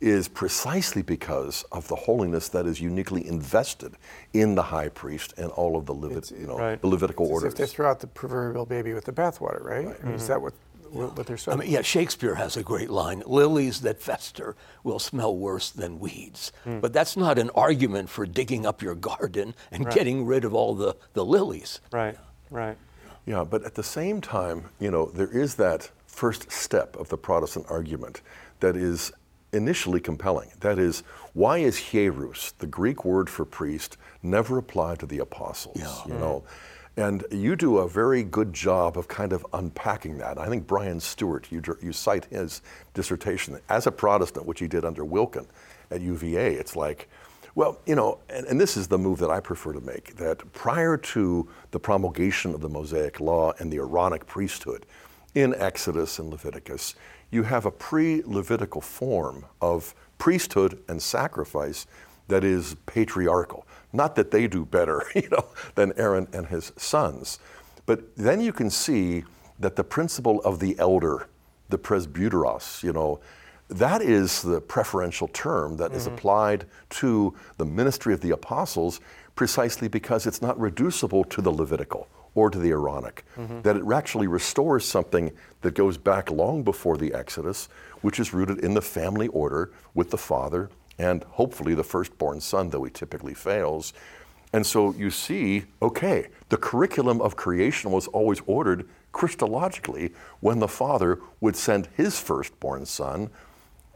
[0.00, 3.94] is precisely because of the holiness that is uniquely invested
[4.32, 6.80] in the high priest and all of the, Levit- you know, right.
[6.80, 7.52] the Levitical it's orders.
[7.52, 9.86] If they throw out the proverbial baby with the bathwater, right?
[9.86, 9.96] right.
[9.96, 10.14] Mm-hmm.
[10.14, 10.54] Is that what,
[10.90, 11.58] what they're saying?
[11.58, 15.98] I mean, yeah, Shakespeare has a great line lilies that fester will smell worse than
[15.98, 16.50] weeds.
[16.64, 16.80] Mm.
[16.80, 19.94] But that's not an argument for digging up your garden and right.
[19.94, 21.80] getting rid of all the, the lilies.
[21.92, 22.16] Right,
[22.50, 22.78] right.
[23.26, 27.18] Yeah, but at the same time, you know, there is that first step of the
[27.18, 28.22] Protestant argument
[28.60, 29.12] that is
[29.52, 30.50] initially compelling.
[30.60, 35.76] That is, why is hiereus, the Greek word for priest, never applied to the apostles?
[35.78, 36.14] Yeah.
[36.14, 36.44] You know,
[36.96, 40.38] and you do a very good job of kind of unpacking that.
[40.38, 42.62] I think Bryan Stewart, you, you cite his
[42.94, 45.46] dissertation as a Protestant, which he did under Wilken
[45.90, 46.54] at UVA.
[46.54, 47.08] It's like,
[47.54, 50.52] well, you know, and, and, this is the move that I prefer to make that
[50.52, 54.86] prior to the promulgation of the Mosaic Law and the Aaronic priesthood
[55.34, 56.94] in Exodus and Leviticus,
[57.30, 61.86] you have a pre Levitical form of priesthood and sacrifice
[62.28, 63.66] that is patriarchal.
[63.92, 67.38] Not that they do better, you know, than Aaron and his sons,
[67.86, 69.24] but then you can see
[69.58, 71.28] that the principle of the elder,
[71.68, 73.20] the presbyteros, you know,
[73.68, 75.96] that is the preferential term that mm-hmm.
[75.96, 79.00] is applied to the ministry of the apostles
[79.36, 83.24] precisely because it's not reducible to the Levitical or to the Aaronic.
[83.36, 83.62] Mm-hmm.
[83.62, 87.68] That it actually restores something that goes back long before the Exodus,
[88.00, 92.68] which is rooted in the family order with the father and hopefully the firstborn son,
[92.68, 93.94] though he typically fails.
[94.52, 100.68] And so you see, okay, the curriculum of creation was always ordered Christologically when the
[100.68, 103.30] father would send his firstborn son.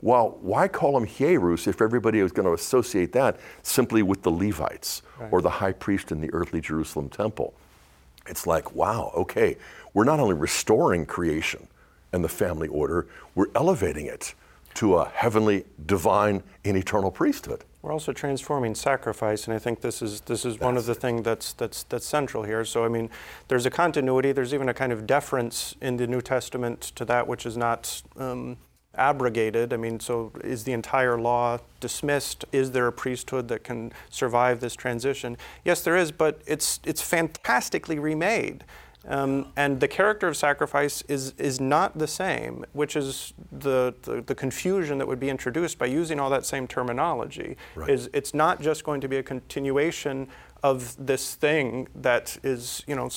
[0.00, 4.30] Well, why call him Hiereus if everybody was going to associate that simply with the
[4.30, 5.32] Levites right.
[5.32, 7.54] or the high priest in the earthly Jerusalem temple?
[8.26, 9.56] It's like, wow, okay,
[9.92, 11.68] we're not only restoring creation
[12.12, 14.34] and the family order, we're elevating it
[14.74, 17.64] to a heavenly, divine, and eternal priesthood.
[17.82, 20.94] We're also transforming sacrifice, and I think this is this is that's one of the
[20.94, 22.64] things that's that's that's central here.
[22.64, 23.10] So I mean,
[23.48, 24.32] there's a continuity.
[24.32, 28.02] There's even a kind of deference in the New Testament to that which is not
[28.16, 28.56] um,
[28.96, 29.72] abrogated?
[29.72, 32.44] I mean, so is the entire law dismissed?
[32.52, 35.36] Is there a priesthood that can survive this transition?
[35.64, 38.64] Yes, there is, but it's, it's fantastically remade.
[39.06, 44.22] Um, and the character of sacrifice is, is not the same, which is the, the,
[44.22, 47.58] the, confusion that would be introduced by using all that same terminology.
[47.74, 47.90] Right.
[47.90, 50.28] Is it's not just going to be a continuation
[50.62, 53.10] of this thing that is, you know,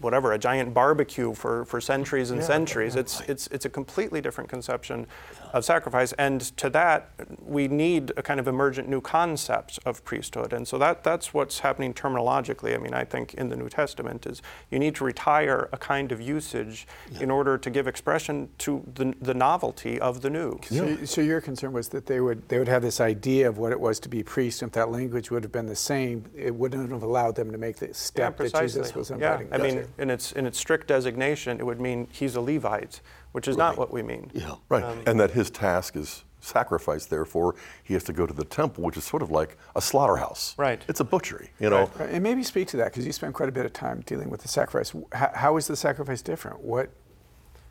[0.00, 2.94] whatever a giant barbecue for, for centuries and yeah, centuries.
[2.94, 3.30] Yeah, it's right.
[3.30, 5.06] it's it's a completely different conception
[5.52, 10.52] of sacrifice, and to that we need a kind of emergent new concept of priesthood,
[10.52, 12.74] and so that that's what's happening terminologically.
[12.74, 16.12] I mean, I think in the New Testament is you need to retire a kind
[16.12, 17.20] of usage yeah.
[17.20, 20.58] in order to give expression to the, the novelty of the new.
[20.64, 23.72] So, so your concern was that they would they would have this idea of what
[23.72, 26.54] it was to be priest, and if that language would have been the same, it
[26.54, 29.43] wouldn't have allowed them to make the step that Jesus was inviting.
[29.52, 33.00] I mean, in its in its strict designation, it would mean he's a Levite,
[33.32, 33.66] which is right.
[33.66, 34.30] not what we mean.
[34.34, 34.84] Yeah, right.
[34.84, 37.06] Um, and that his task is sacrifice.
[37.06, 40.54] Therefore, he has to go to the temple, which is sort of like a slaughterhouse.
[40.58, 40.82] Right.
[40.88, 41.50] It's a butchery.
[41.58, 41.90] You know.
[41.98, 42.10] Right.
[42.10, 44.42] And maybe speak to that because you spend quite a bit of time dealing with
[44.42, 44.94] the sacrifice.
[45.12, 46.60] How, how is the sacrifice different?
[46.60, 46.90] What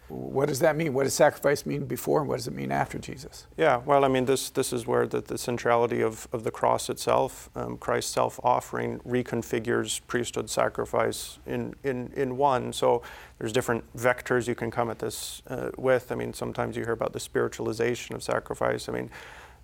[0.09, 0.93] what does that mean?
[0.93, 3.47] What does sacrifice mean before and what does it mean after Jesus?
[3.57, 6.89] Yeah, well, I mean, this, this is where the, the centrality of, of the cross
[6.89, 12.73] itself, um, Christ's self offering, reconfigures priesthood sacrifice in, in, in one.
[12.73, 13.01] So
[13.39, 16.11] there's different vectors you can come at this uh, with.
[16.11, 18.89] I mean, sometimes you hear about the spiritualization of sacrifice.
[18.89, 19.09] I mean,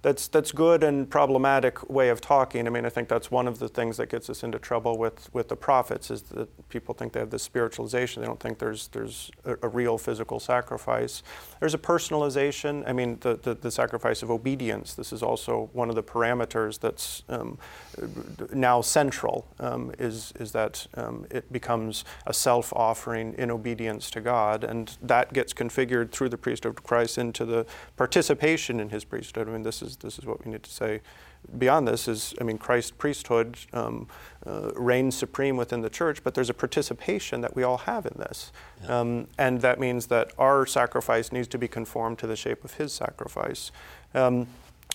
[0.01, 2.67] that's that's good and problematic way of talking.
[2.67, 5.33] I mean, I think that's one of the things that gets us into trouble with,
[5.33, 8.21] with the prophets is that people think they have this spiritualization.
[8.21, 11.21] They don't think there's there's a, a real physical sacrifice.
[11.59, 12.87] There's a personalization.
[12.87, 14.93] I mean, the, the, the, sacrifice of obedience.
[14.93, 17.57] This is also one of the parameters that's um,
[18.53, 19.47] now central.
[19.59, 25.33] Um, is is that um, it becomes a self-offering in obedience to God, and that
[25.33, 27.65] gets configured through the priesthood of Christ into the
[27.97, 29.49] participation in His priesthood.
[29.49, 31.01] I mean, this is is this is what we need to say.
[31.57, 34.07] Beyond this is, I mean, Christ's priesthood um,
[34.45, 38.13] uh, reigns supreme within the church, but there's a participation that we all have in
[38.17, 38.51] this,
[38.83, 38.99] yeah.
[38.99, 42.73] um, and that means that our sacrifice needs to be conformed to the shape of
[42.73, 43.71] His sacrifice.
[44.13, 44.47] Um,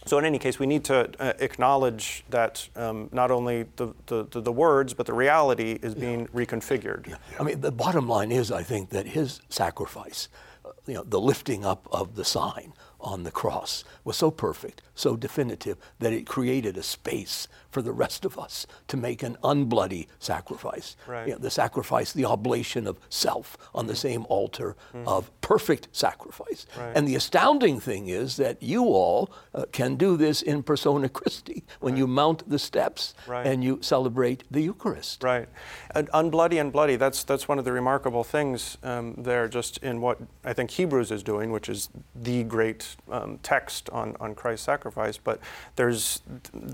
[0.07, 4.25] so in any case, we need to uh, acknowledge that um, not only the, the,
[4.25, 6.27] the, words, but the reality is being yeah.
[6.45, 7.09] reconfigured.
[7.09, 7.17] Yeah.
[7.41, 10.29] I mean, the bottom line is, I think, that his sacrifice,
[10.65, 14.83] uh, you know, the lifting up of the sign, on the cross was so perfect,
[14.95, 19.37] so definitive, that it created a space for the rest of us to make an
[19.43, 20.97] unbloody sacrifice.
[21.09, 21.27] Right.
[21.27, 25.05] You know, the sacrifice, the oblation of self on the same altar mm.
[25.07, 26.67] of perfect sacrifice.
[26.79, 26.97] Right.
[26.97, 31.65] And the astounding thing is that you all uh, can do this in persona Christi
[31.81, 31.99] when right.
[31.99, 35.25] you mount the steps and you celebrate the Eucharist.
[35.25, 35.49] Right.
[35.97, 40.01] And unbloody and bloody, that's, that's one of the remarkable things um, there, just in
[40.01, 44.67] what I think Hebrews is doing, which is the great um, text on, on Christ's
[44.67, 45.41] sacrifice, but
[45.75, 46.23] there's,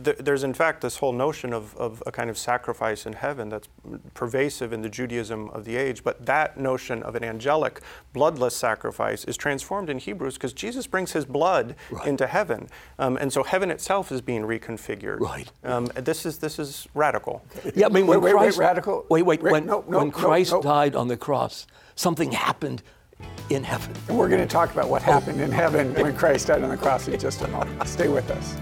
[0.04, 3.48] th- there's in fact this whole notion of, of a kind of sacrifice in heaven
[3.48, 3.68] that's
[4.12, 6.02] pervasive in the Judaism of the age.
[6.02, 7.80] But that notion of an angelic,
[8.12, 12.08] bloodless sacrifice is transformed in Hebrews because Jesus brings his blood right.
[12.08, 12.68] into heaven.
[12.98, 15.20] Um, and so heaven itself is being reconfigured.
[15.20, 15.48] Right.
[15.62, 17.44] Um, this, is, this is radical.
[17.76, 19.06] Yeah, I mean, when wait, Christ, wait, radical.
[19.08, 22.82] Wait, wait, when, no, no, when Christ no, died on the cross, something happened
[23.48, 23.94] in heaven.
[24.08, 26.76] And we're going to talk about what happened in heaven when Christ died on the
[26.76, 27.86] cross in just a moment.
[27.86, 28.56] Stay with us.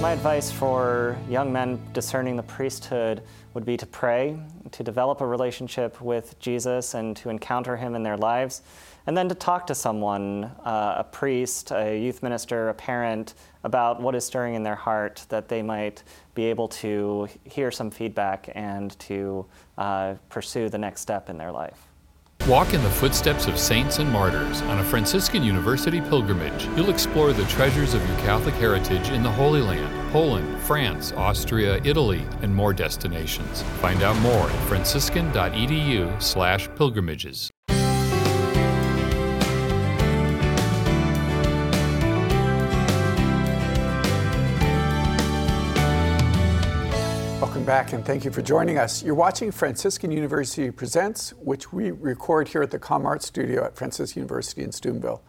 [0.00, 5.26] My advice for young men discerning the priesthood would be to pray, to develop a
[5.26, 8.62] relationship with Jesus and to encounter him in their lives,
[9.06, 14.00] and then to talk to someone, uh, a priest, a youth minister, a parent, about
[14.00, 16.02] what is stirring in their heart that they might
[16.34, 19.44] be able to hear some feedback and to
[19.76, 21.89] uh, pursue the next step in their life.
[22.48, 26.64] Walk in the footsteps of saints and martyrs on a Franciscan University pilgrimage.
[26.76, 31.80] You'll explore the treasures of your Catholic heritage in the Holy Land, Poland, France, Austria,
[31.84, 33.62] Italy, and more destinations.
[33.80, 37.50] Find out more at franciscan.edu/pilgrimages.
[47.70, 49.00] back and thank you for joining us.
[49.00, 53.76] You're watching Franciscan University Presents, which we record here at the Com Art Studio at
[53.76, 55.22] Franciscan University in Steubenville.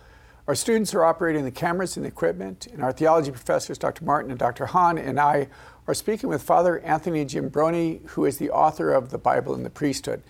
[0.48, 4.04] Our students are operating the cameras and the equipment, and our theology professors, Dr.
[4.06, 4.66] Martin and Dr.
[4.66, 5.50] Hahn, and I
[5.86, 9.70] are speaking with Father Anthony Giambrone, who is the author of The Bible and the
[9.70, 10.24] Priesthood.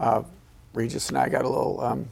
[0.00, 0.22] Uh,
[0.72, 2.08] Regis and I got a little um,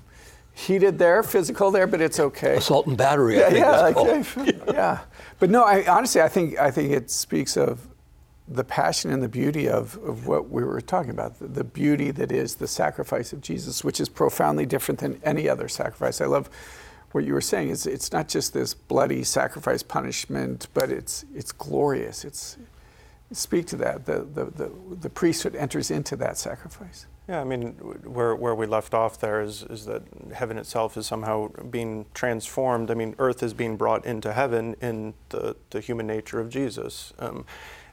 [0.52, 2.56] heated there, physical there, but it's okay.
[2.56, 3.38] Assault and battery.
[3.38, 4.58] Yeah, yeah, okay.
[4.74, 4.98] yeah.
[5.38, 7.88] But no, I, honestly, I think I think it speaks of
[8.50, 12.10] the passion and the beauty of, of what we were talking about, the, the, beauty
[12.10, 16.20] that is the sacrifice of Jesus, which is profoundly different than any other sacrifice.
[16.20, 16.48] I love
[17.12, 17.70] what you were saying.
[17.70, 22.24] It's, it's not just this bloody sacrifice punishment, but it's, it's glorious.
[22.24, 22.56] It's,
[23.32, 24.06] speak to that.
[24.06, 27.06] The, the, the, the priesthood enters into that sacrifice.
[27.28, 27.72] Yeah, I mean,
[28.04, 32.90] where, where we left off there is, is that heaven itself is somehow being transformed.
[32.90, 37.12] I mean, earth is being brought into heaven in the, the human nature of Jesus.
[37.18, 37.44] Um,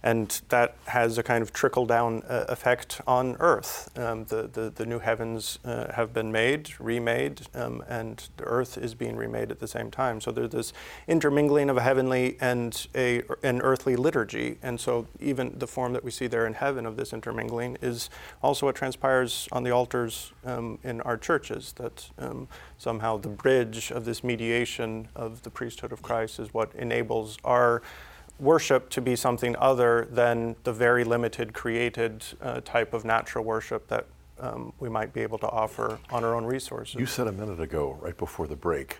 [0.06, 3.90] and that has a kind of trickle down uh, effect on Earth.
[3.98, 8.78] Um, the, the, the, new heavens uh, have been made, remade, um, and the Earth
[8.78, 10.22] is being remade at the same time.
[10.22, 10.74] So there's this
[11.08, 14.60] intermingling of a heavenly and a, an earthly liturgy.
[14.62, 18.12] And so even the form that we see there in heaven of this intermingling is
[18.44, 23.92] also what transpires on the altars um, in our churches, that um, somehow the bridge
[23.92, 27.82] of this mediation of the priesthood of Christ is what enables our
[28.40, 33.88] worship to be something other than the very limited created uh, type of natural worship
[33.88, 34.06] that
[34.40, 36.96] um, we might be able to offer on our own resources.
[36.96, 39.00] You said a minute ago, right before the break,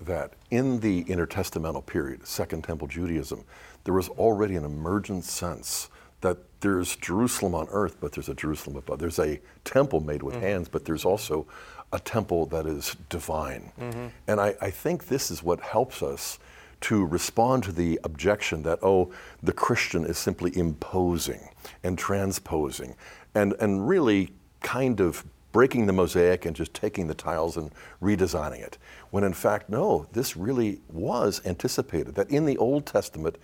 [0.00, 3.44] that in the intertestamental period, Second Temple Judaism,
[3.84, 5.90] there was already an emergent sense
[6.22, 8.98] that there's Jerusalem on earth, but there's a Jerusalem above.
[8.98, 10.44] There's a temple made with mm-hmm.
[10.44, 11.46] hands, but there's also
[11.92, 13.72] a temple that is divine.
[13.78, 14.06] Mm-hmm.
[14.26, 16.38] And I, I think this is what helps us
[16.82, 19.12] to respond to the objection that, oh,
[19.42, 21.50] the Christian is simply imposing
[21.82, 22.96] and transposing
[23.34, 27.70] and, and really kind of breaking the mosaic and just taking the tiles and
[28.00, 28.78] redesigning it.
[29.10, 32.14] When in fact, no, this really was anticipated.
[32.14, 33.36] That in the Old Testament,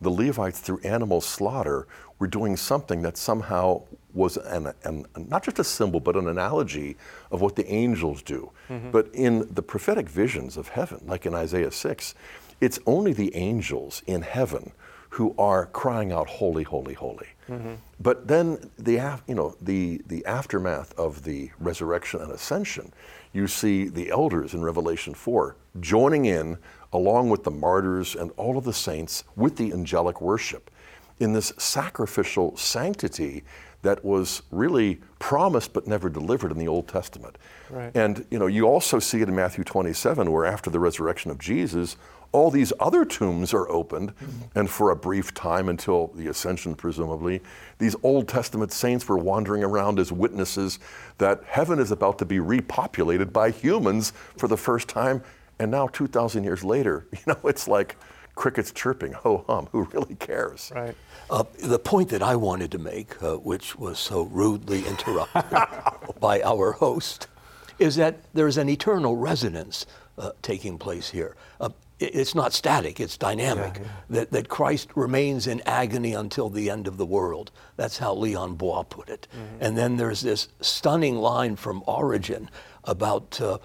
[0.00, 1.86] the Levites, through animal slaughter,
[2.18, 3.82] were doing something that somehow
[4.12, 6.96] was an, an, not just a symbol, but an analogy
[7.30, 8.50] of what the angels do.
[8.68, 8.90] Mm-hmm.
[8.90, 12.14] But in the prophetic visions of heaven, like in Isaiah 6,
[12.62, 14.72] it's only the angels in heaven
[15.10, 17.26] who are crying out, Holy, holy, holy.
[17.48, 17.74] Mm-hmm.
[18.00, 22.92] But then the, you know, the, the aftermath of the resurrection and ascension,
[23.32, 26.56] you see the elders in Revelation 4 joining in
[26.92, 30.70] along with the martyrs and all of the saints with the angelic worship
[31.18, 33.42] in this sacrificial sanctity
[33.82, 37.36] that was really promised but never delivered in the Old Testament.
[37.68, 37.90] Right.
[37.94, 41.38] And you know, you also see it in Matthew 27 where after the resurrection of
[41.38, 41.96] Jesus,
[42.32, 44.58] all these other tombs are opened, mm-hmm.
[44.58, 47.42] and for a brief time until the ascension, presumably,
[47.78, 50.78] these Old Testament saints were wandering around as witnesses
[51.18, 55.22] that heaven is about to be repopulated by humans for the first time.
[55.58, 57.96] And now, 2,000 years later, you know, it's like
[58.34, 60.72] crickets chirping, ho hum, who really cares?
[60.74, 60.96] Right.
[61.30, 65.58] Uh, the point that I wanted to make, uh, which was so rudely interrupted
[66.20, 67.28] by our host,
[67.78, 69.86] is that there's an eternal resonance
[70.22, 71.36] uh, taking place here.
[71.60, 73.74] Uh, it's not static, it's dynamic.
[73.76, 73.88] Yeah, yeah.
[74.10, 77.50] That, that Christ remains in agony until the end of the world.
[77.76, 79.28] That's how Léon Bloy put it.
[79.30, 79.64] Mm-hmm.
[79.64, 82.50] And then there's this stunning line from Origen
[82.84, 83.58] about uh,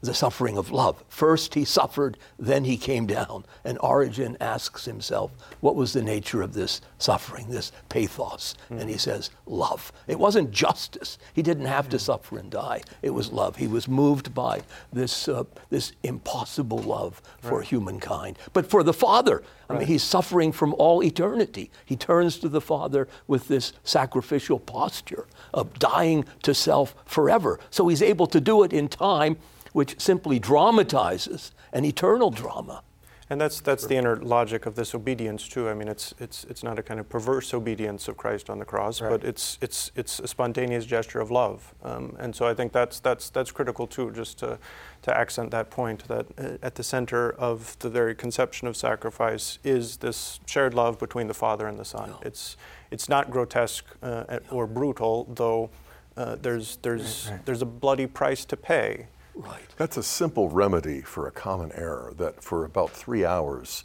[0.00, 1.02] the suffering of love.
[1.08, 3.44] First he suffered, then he came down.
[3.64, 8.54] And Origen asks himself, what was the nature of this suffering, this pathos?
[8.70, 8.80] Mm.
[8.80, 9.92] And he says, love.
[10.06, 11.18] It wasn't justice.
[11.32, 11.90] He didn't have mm.
[11.90, 12.82] to suffer and die.
[13.02, 13.56] It was love.
[13.56, 17.66] He was moved by this, uh, this impossible love for right.
[17.66, 18.38] humankind.
[18.52, 19.78] But for the Father, I right.
[19.80, 21.70] mean, he's suffering from all eternity.
[21.84, 27.58] He turns to the Father with this sacrificial posture of dying to self forever.
[27.70, 29.36] So he's able to do it in time
[29.72, 32.82] which simply dramatizes an eternal drama.
[33.30, 35.68] And that's that's the inner logic of this obedience too.
[35.68, 38.64] I mean, it's it's it's not a kind of perverse obedience of Christ on the
[38.64, 39.10] cross, right.
[39.10, 41.74] but it's it's it's a spontaneous gesture of love.
[41.82, 44.58] Um, and so I think that's that's that's critical too, just to
[45.02, 49.58] to accent that point that uh, at the center of the very conception of sacrifice
[49.62, 52.14] is this shared love between the Father and the Son.
[52.22, 52.56] It's
[52.90, 55.68] it's not grotesque uh, or brutal, though.
[56.16, 57.44] Uh, there's there's right, right.
[57.44, 59.06] there's a bloody price to pay
[59.38, 59.68] Right.
[59.76, 63.84] That's a simple remedy for a common error that for about three hours,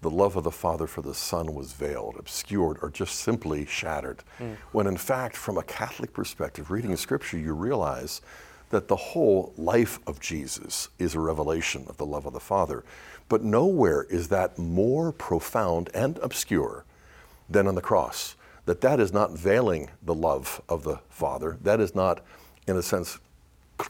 [0.00, 4.24] the love of the Father for the Son was veiled, obscured, or just simply shattered.
[4.40, 4.56] Mm.
[4.72, 8.20] When in fact, from a Catholic perspective, reading Scripture, you realize
[8.70, 12.84] that the whole life of Jesus is a revelation of the love of the Father.
[13.28, 16.84] But nowhere is that more profound and obscure
[17.48, 18.34] than on the cross.
[18.66, 21.56] That that is not veiling the love of the Father.
[21.62, 22.20] That is not,
[22.66, 23.18] in a sense,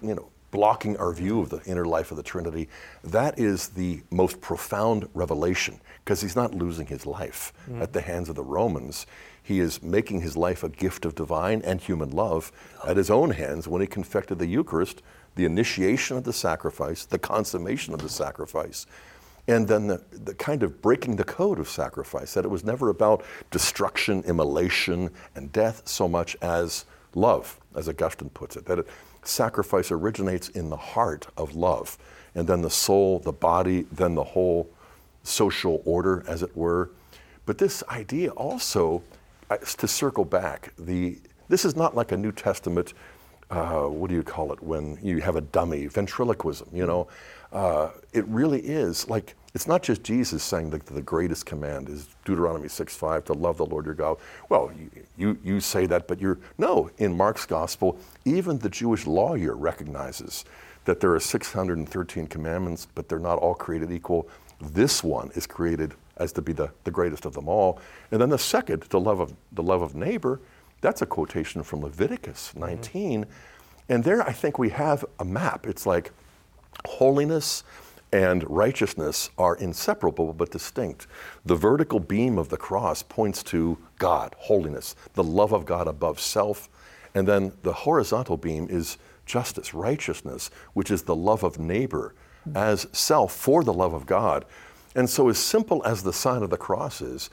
[0.02, 2.68] you know, blocking our view of the inner life of the Trinity,
[3.05, 7.82] that is the most profound revelation because he's not losing his life mm.
[7.82, 9.07] at the hands of the Romans.
[9.42, 12.53] He is making his life a gift of divine and human love
[12.86, 15.03] at his own hands when he confected the Eucharist,
[15.36, 18.86] the initiation of the sacrifice, the consummation of the sacrifice.
[19.46, 22.90] And then the, the kind of breaking the code of sacrifice, that it was never
[22.90, 26.84] about destruction, immolation, and death so much as
[27.14, 28.66] love, as Augustine puts it.
[28.66, 28.88] That it,
[29.23, 31.99] sacrifice originates in the heart of love,
[32.35, 34.69] and then the soul, the body, then the whole
[35.23, 36.91] social order, as it were.
[37.47, 39.03] But this idea also,
[39.51, 42.95] uh, to circle back, the, this is not like a New Testament
[43.51, 47.09] uh, what do you call it when you have a dummy, ventriloquism, you know.
[47.53, 52.09] Uh, it really is like, it's not just Jesus saying that the greatest command is
[52.24, 54.18] Deuteronomy 6 5 to love the Lord your God.
[54.49, 59.07] Well, you, you, you say that, but you're, no, in Mark's gospel, even the Jewish
[59.07, 60.44] lawyer recognizes
[60.84, 64.28] that there are 613 commandments, but they're not all created equal.
[64.61, 67.80] This one is created as to be the, the greatest of them all.
[68.11, 70.40] And then the second, the love of, the love of neighbor,
[70.80, 73.22] that's a quotation from Leviticus 19.
[73.22, 73.30] Mm-hmm.
[73.88, 75.66] And there I think we have a map.
[75.66, 76.12] It's like
[76.87, 77.64] holiness
[78.12, 81.07] and righteousness are inseparable but distinct.
[81.45, 86.20] The vertical beam of the cross points to God, holiness, the love of God above
[86.20, 86.68] self.
[87.14, 92.14] And then the horizontal beam is justice, righteousness, which is the love of neighbor
[92.55, 94.45] as self for the love of God.
[94.95, 97.29] And so, as simple as the sign of the cross is,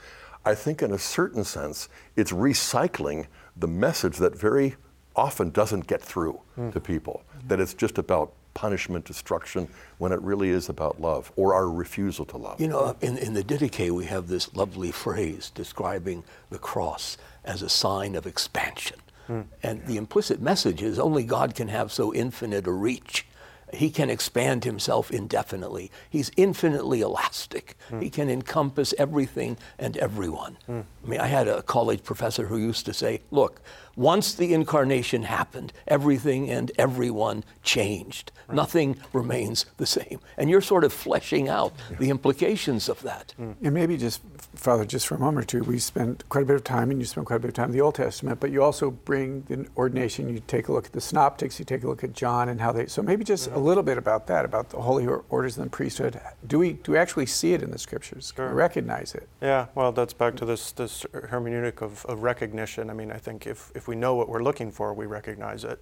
[0.45, 4.75] I think in a certain sense, it's recycling the message that very
[5.15, 6.71] often doesn't get through mm.
[6.73, 9.67] to people, that it's just about punishment, destruction,
[9.99, 12.59] when it really is about love or our refusal to love.
[12.59, 17.61] You know, in, in the Didache, we have this lovely phrase describing the cross as
[17.61, 18.97] a sign of expansion.
[19.29, 19.45] Mm.
[19.61, 23.27] And the implicit message is only God can have so infinite a reach
[23.73, 25.91] he can expand himself indefinitely.
[26.09, 27.75] He's infinitely elastic.
[27.89, 28.01] Mm.
[28.01, 30.57] He can encompass everything and everyone.
[30.69, 30.85] Mm.
[31.03, 33.61] I mean, I had a college professor who used to say, look,
[33.95, 38.31] once the incarnation happened, everything and everyone changed.
[38.47, 38.55] Right.
[38.55, 40.19] Nothing remains the same.
[40.37, 41.97] And you're sort of fleshing out yeah.
[41.97, 43.33] the implications of that.
[43.39, 43.55] Mm.
[43.63, 44.21] And maybe just,
[44.55, 46.99] Father, just for a moment or two, we spent quite a bit of time, and
[46.99, 49.41] you spent quite a bit of time in the Old Testament, but you also bring
[49.43, 52.49] the ordination, you take a look at the synoptics, you take a look at John
[52.49, 55.57] and how they, so maybe just a little bit about that, about the holy orders
[55.57, 56.19] and the priesthood.
[56.45, 58.33] Do we, do we actually see it in the scriptures?
[58.35, 58.53] Sure.
[58.53, 59.27] recognize it?
[59.41, 62.89] Yeah, well, that's back to this, this hermeneutic of, of recognition.
[62.89, 65.81] I mean, I think if, if we know what we're looking for, we recognize it.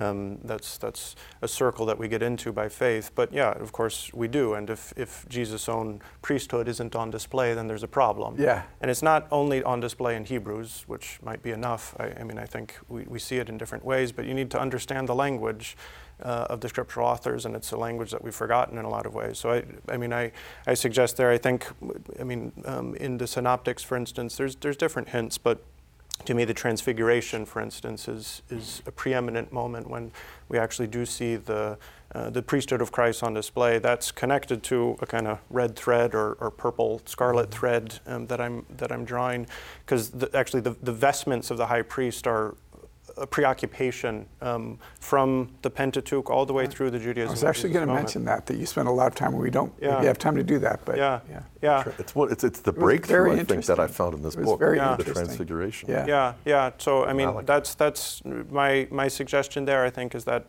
[0.00, 3.10] Um, that's, that's a circle that we get into by faith.
[3.14, 4.54] But yeah, of course we do.
[4.54, 8.36] And if, if Jesus' own priesthood isn't on display, then there's a problem.
[8.38, 8.62] Yeah.
[8.80, 11.94] And it's not only on display in Hebrews, which might be enough.
[11.98, 14.50] I, I mean, I think we, we see it in different ways, but you need
[14.52, 15.76] to understand the language.
[16.22, 19.06] Uh, of the scriptural authors, and it's a language that we've forgotten in a lot
[19.06, 19.38] of ways.
[19.38, 20.30] So, I, I mean, I,
[20.68, 21.32] I suggest there.
[21.32, 21.66] I think,
[22.20, 25.64] I mean, um, in the synoptics, for instance, there's there's different hints, but
[26.24, 30.12] to me, the Transfiguration, for instance, is, is a preeminent moment when
[30.48, 31.76] we actually do see the,
[32.14, 33.78] uh, the priesthood of Christ on display.
[33.78, 38.40] That's connected to a kind of red thread or, or purple scarlet thread um, that,
[38.40, 39.46] I'm, that I'm drawing,
[39.84, 42.54] because actually the, the vestments of the high priest are
[43.16, 47.28] a preoccupation um, from the Pentateuch all the way through the Judaism.
[47.28, 49.36] I was actually going to mention that that you spend a lot of time.
[49.36, 49.94] We don't yeah.
[49.94, 51.84] maybe have time to do that, but yeah, yeah, yeah.
[51.98, 54.58] It's what it's, it's the breakthrough I think that I found in this book.
[54.58, 54.96] Very yeah.
[54.96, 55.90] The Transfiguration.
[55.90, 56.70] Yeah, yeah, yeah.
[56.78, 59.84] So I mean, that's that's my my suggestion there.
[59.84, 60.46] I think is that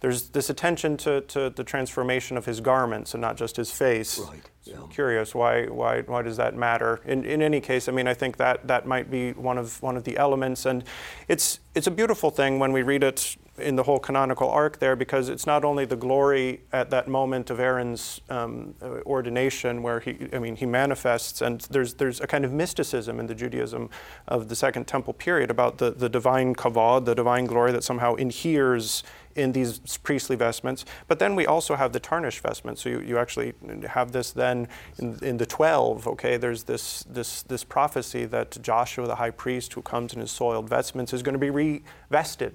[0.00, 4.18] there's this attention to, to the transformation of his garments and not just his face.
[4.18, 4.40] Right.
[4.66, 4.78] Yeah.
[4.90, 7.00] curious why, why, why does that matter?
[7.04, 9.96] In, in any case, I mean, I think that, that might be one of, one
[9.96, 10.66] of the elements.
[10.66, 10.84] And
[11.28, 14.96] it's, it's a beautiful thing when we read it in the whole canonical arc there
[14.96, 18.74] because it's not only the glory at that moment of Aaron's um,
[19.06, 23.26] ordination where he, I mean, he manifests, and there's, there's a kind of mysticism in
[23.26, 23.88] the Judaism
[24.28, 28.14] of the Second Temple period about the, the divine kavod, the divine glory that somehow
[28.14, 29.02] inheres
[29.36, 30.84] in these priestly vestments.
[31.06, 32.82] But then we also have the tarnished vestments.
[32.82, 33.54] So you, you actually
[33.86, 34.68] have this then
[34.98, 39.74] in, in the 12, okay, there's this, this, this prophecy that Joshua, the high priest
[39.74, 41.80] who comes in his soiled vestments, is going to be
[42.10, 42.52] revested.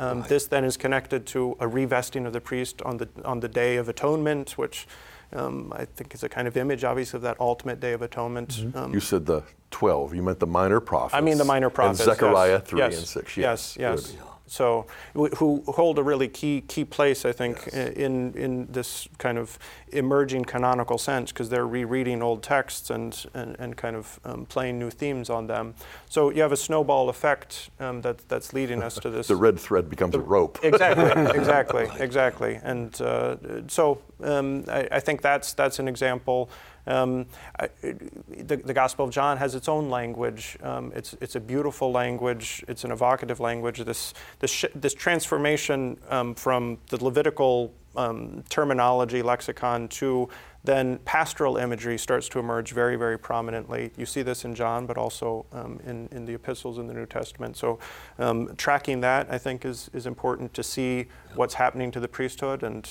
[0.00, 0.28] Um, right.
[0.28, 3.76] This then is connected to a revesting of the priest on the, on the Day
[3.76, 4.88] of Atonement, which
[5.34, 8.48] um, I think is a kind of image, obviously, of that ultimate Day of Atonement.
[8.48, 8.78] Mm-hmm.
[8.78, 10.14] Um, you said the 12.
[10.14, 11.14] You meant the minor prophets.
[11.14, 12.00] I mean the minor prophets.
[12.00, 12.68] And Zechariah yes.
[12.68, 12.98] 3 yes.
[12.98, 13.36] and 6.
[13.36, 14.14] Yes, yes.
[14.14, 17.90] yes so who hold a really key key place, I think, yes.
[17.90, 19.58] in in this kind of
[19.92, 24.78] emerging canonical sense because they're rereading old texts and and, and kind of um, playing
[24.78, 25.74] new themes on them.
[26.08, 29.28] So you have a snowball effect um, that that's leading us to this.
[29.28, 30.58] the red thread becomes the, a rope.
[30.62, 31.04] exactly,
[31.38, 32.60] exactly, exactly.
[32.62, 33.36] And uh,
[33.68, 36.50] so um, I, I, think that's that's an example.
[36.86, 37.26] Um,
[37.58, 40.58] I, the, the, Gospel of John has its own language.
[40.62, 42.64] Um, it's, it's a beautiful language.
[42.66, 43.78] It's an evocative language.
[43.84, 50.28] This, this, sh- this transformation um, from the Levitical um, terminology, lexicon, to
[50.64, 53.92] then pastoral imagery starts to emerge very, very prominently.
[53.96, 57.06] You see this in John, but also um, in, in the epistles in the New
[57.06, 57.56] Testament.
[57.56, 57.78] So,
[58.18, 62.62] um, tracking that, I think, is, is important to see what's happening to the priesthood
[62.62, 62.88] and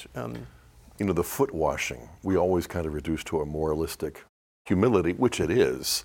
[0.99, 4.23] you know, the foot washing, we always kind of reduce to a moralistic
[4.65, 6.03] humility, which it is.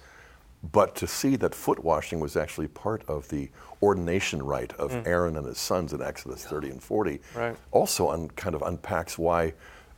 [0.73, 3.51] But to see that foot washing was actually part of the
[3.83, 5.07] ordination rite of mm.
[5.07, 7.57] Aaron and his sons in Exodus 30 and 40 right.
[7.71, 9.53] also un, kind of unpacks why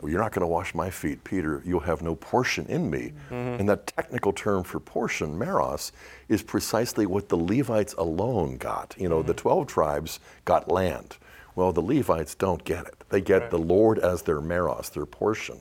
[0.07, 1.62] you're not going to wash my feet, Peter.
[1.64, 3.12] You'll have no portion in me.
[3.30, 3.61] Mm-hmm.
[3.61, 5.91] And that technical term for portion, meros,
[6.28, 8.95] is precisely what the Levites alone got.
[8.97, 9.28] You know, mm-hmm.
[9.28, 11.16] the 12 tribes got land.
[11.59, 12.95] Well, the Levites don't get it.
[13.09, 13.51] They get right.
[13.51, 15.61] the Lord as their meros, their portion.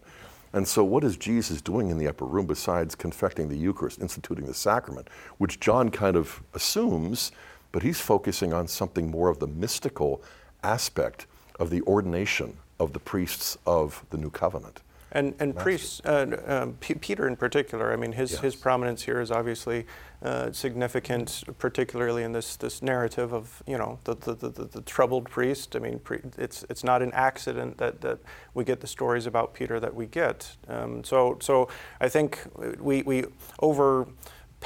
[0.53, 4.45] And so, what is Jesus doing in the upper room besides confecting the Eucharist, instituting
[4.45, 7.31] the sacrament, which John kind of assumes,
[7.71, 10.21] but he's focusing on something more of the mystical
[10.61, 11.25] aspect
[11.59, 14.83] of the ordination of the priests of the new covenant.
[15.11, 18.41] And, and priests, uh, um, P- Peter in particular, I mean, his, yes.
[18.41, 19.85] his prominence here is obviously
[20.21, 25.29] uh, significant, particularly in this, this narrative of, you know, the, the, the, the troubled
[25.29, 25.75] priest.
[25.77, 28.19] I mean, pre- it's, it's not an accident that, that
[28.53, 30.57] we get the stories about Peter that we get.
[30.67, 31.69] Um, so, so
[32.01, 32.41] I think
[32.79, 33.25] we, we
[33.59, 34.07] over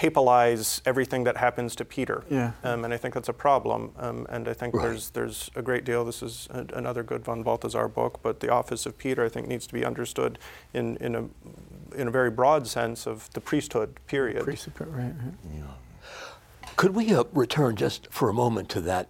[0.02, 2.24] papalize everything that happens to Peter.
[2.30, 2.54] Yeah.
[2.64, 3.92] Um, and I think that's a problem.
[3.98, 4.84] Um, and I think right.
[4.84, 6.04] there's there's a great deal.
[6.04, 9.48] This is a, another good von Balthasar book, but the office of Peter I think
[9.48, 10.40] needs to be understood
[10.74, 11.24] in in a
[11.96, 14.44] in a very broad sense of the priesthood period.
[14.44, 15.34] Priesthood, right, right.
[15.54, 16.72] Yeah.
[16.76, 19.10] Could we uh, return just for a moment to that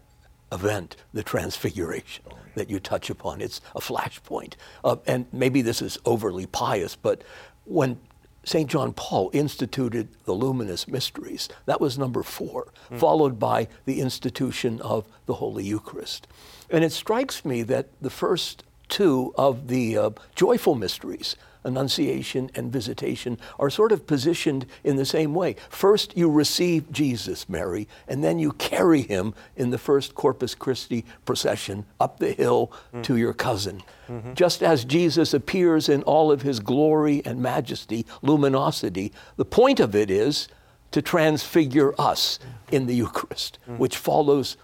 [0.51, 2.25] event, the Transfiguration,
[2.55, 3.39] that you touch upon?
[3.39, 7.23] It's a flashpoint, uh, and maybe this is overly pious, but
[7.65, 7.97] when
[8.43, 8.69] St.
[8.69, 11.47] John Paul instituted the luminous mysteries.
[11.65, 12.99] That was number four, mm.
[12.99, 16.27] followed by the institution of the Holy Eucharist.
[16.69, 22.71] And it strikes me that the first two of the uh, joyful mysteries, Annunciation and
[22.71, 25.55] Visitation, are sort of positioned in the same way.
[25.69, 31.05] First, you receive Jesus, Mary, and then you carry him in the first Corpus Christi
[31.25, 33.03] procession up the hill mm.
[33.03, 33.83] to your cousin.
[34.09, 34.33] Mm-hmm.
[34.33, 39.95] Just as Jesus appears in all of his glory and majesty, luminosity, the point of
[39.95, 40.47] it is
[40.91, 42.39] to transfigure us
[42.71, 43.77] in the Eucharist, mm.
[43.77, 44.57] which follows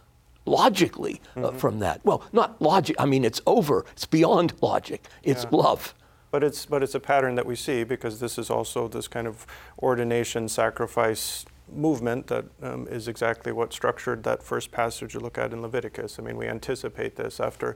[0.45, 1.57] logically uh, mm-hmm.
[1.57, 2.03] from that.
[2.03, 5.49] Well, not logic, I mean, it's over, it's beyond logic, it's yeah.
[5.51, 5.93] love.
[6.30, 9.28] But it's, but it's a pattern that we see because this is also this kind
[9.28, 9.45] of
[9.80, 15.51] ordination sacrifice movement that um, is exactly what structured that first passage you look at
[15.51, 16.17] in Leviticus.
[16.19, 17.75] I mean, we anticipate this after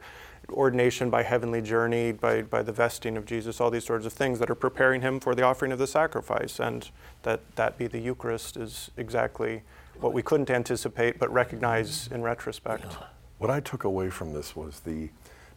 [0.49, 4.39] ordination by heavenly journey, by, by the vesting of Jesus, all these sorts of things
[4.39, 6.59] that are preparing him for the offering of the sacrifice.
[6.59, 6.89] And
[7.23, 9.63] that that be the Eucharist is exactly
[9.99, 12.97] what we couldn't anticipate but recognize in retrospect.
[13.37, 15.09] What I took away from this was the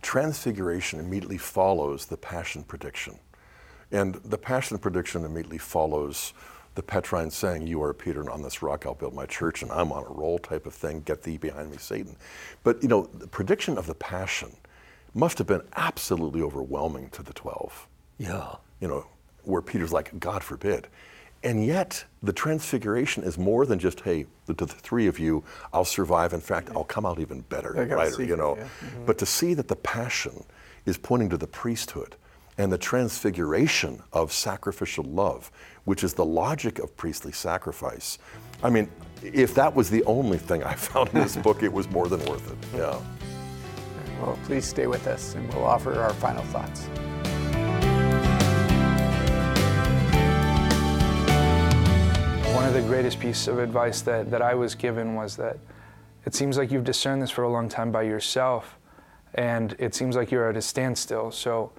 [0.05, 3.18] transfiguration immediately follows the passion prediction.
[3.90, 6.34] And the passion prediction immediately follows
[6.74, 9.72] the Petrine saying, You are Peter, and on this rock I'll build my church, and
[9.72, 11.00] I'm on a roll type of thing.
[11.00, 12.16] Get thee behind me, Satan.
[12.62, 14.52] But, you know, the prediction of the passion
[15.14, 17.88] must have been absolutely overwhelming to the 12.
[18.18, 18.57] Yeah.
[18.80, 19.07] You know,
[19.44, 20.88] where Peter's like, God forbid.
[21.45, 25.84] And yet, the transfiguration is more than just, hey, to the three of you, I'll
[25.84, 26.32] survive.
[26.32, 28.18] In fact, I'll come out even better, right?
[28.18, 28.64] You know, yeah.
[28.64, 29.05] mm-hmm.
[29.05, 30.42] but to see that the passion
[30.86, 32.16] is pointing to the priesthood
[32.57, 35.51] and the transfiguration of sacrificial love,
[35.84, 38.18] which is the logic of priestly sacrifice.
[38.62, 38.88] I mean,
[39.22, 42.24] if that was the only thing I found in this book, it was more than
[42.24, 42.59] worth it.
[42.74, 42.99] Yeah.
[44.20, 46.88] Well, please stay with us and we'll offer our final thoughts.
[52.55, 55.59] One of the greatest pieces of advice that, that I was given was that
[56.24, 58.78] it seems like you've discerned this for a long time by yourself,
[59.34, 61.32] and it seems like you're at a standstill.
[61.32, 61.72] So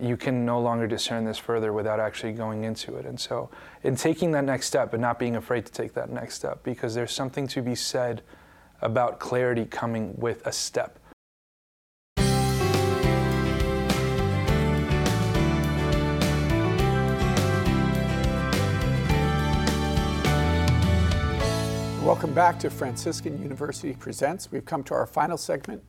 [0.00, 3.04] you can no longer discern this further without actually going into it.
[3.04, 3.50] And so,
[3.82, 6.94] in taking that next step and not being afraid to take that next step, because
[6.94, 8.22] there's something to be said
[8.80, 10.98] about clarity coming with a step.
[22.04, 24.50] Welcome back to Franciscan University Presents.
[24.50, 25.84] We've come to our final segment.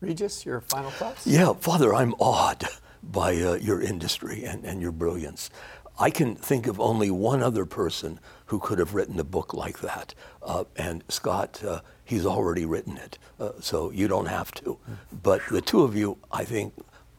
[0.00, 1.28] Regis, your final thoughts?
[1.28, 2.64] Yeah, Father, I'm awed
[3.04, 5.50] by uh, your industry and, and your brilliance.
[5.96, 9.78] I can think of only one other person who could have written a book like
[9.78, 10.12] that.
[10.42, 14.76] Uh, and Scott, uh, he's already written it, uh, so you don't have to.
[15.22, 16.74] But the two of you, I think,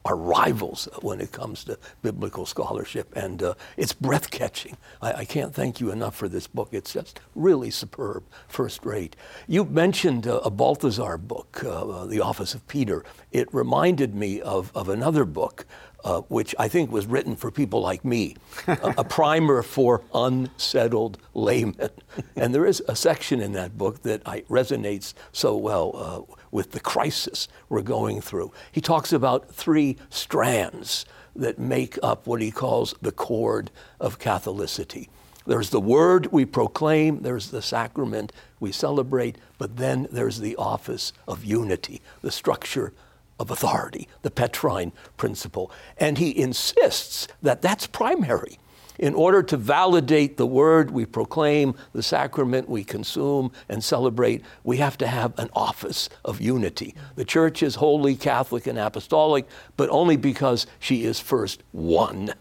[0.06, 4.78] are rivals when it comes to biblical scholarship, and uh, it's breath catching.
[5.02, 6.70] I, I, can't thank you enough for this book.
[6.72, 9.16] It's just really superb, first rate.
[9.48, 13.04] You mentioned uh, a Balthasar book, uh, The Office of Peter.
[13.32, 15.66] It reminded me of, of another book.
[16.04, 18.36] Uh, which I think was written for people like me,
[18.68, 21.90] a, a, primer for unsettled laymen.
[22.36, 26.72] And there is a section in that book that I, resonates so well uh, with
[26.72, 28.50] the crisis we're going through.
[28.72, 35.10] He talks about three strands that make up what he calls the cord of Catholicity.
[35.46, 38.32] There's the word we proclaim, there's the sacrament
[38.62, 42.94] we celebrate, but then there's the office of unity, the structure
[43.38, 45.70] of authority, the Petrine principle.
[45.98, 48.60] And he insists that that's primary.
[48.98, 54.78] In order to validate the word we proclaim, the sacrament we consume and celebrate, we
[54.78, 56.96] have to have an office of unity.
[57.16, 62.34] The church is holy, Catholic, and apostolic, but only because she is first one.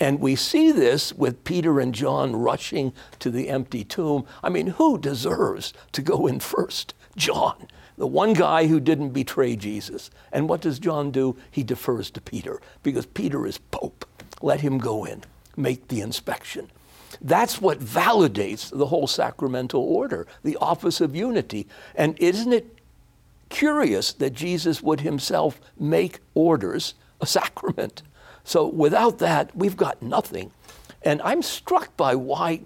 [0.00, 4.26] And we see this with Peter and John rushing to the empty tomb.
[4.42, 6.94] I mean, who deserves to go in first?
[7.16, 10.10] John, the one guy who didn't betray Jesus.
[10.32, 11.36] And what does John do?
[11.50, 14.04] He defers to Peter because Peter is Pope.
[14.42, 15.22] Let him go in,
[15.56, 16.70] make the inspection.
[17.20, 21.66] That's what validates the whole sacramental order, the office of unity.
[21.94, 22.78] And isn't it
[23.48, 28.02] curious that Jesus would himself make orders a sacrament?
[28.44, 30.52] So without that, we've got nothing.
[31.02, 32.62] And I'm struck by why,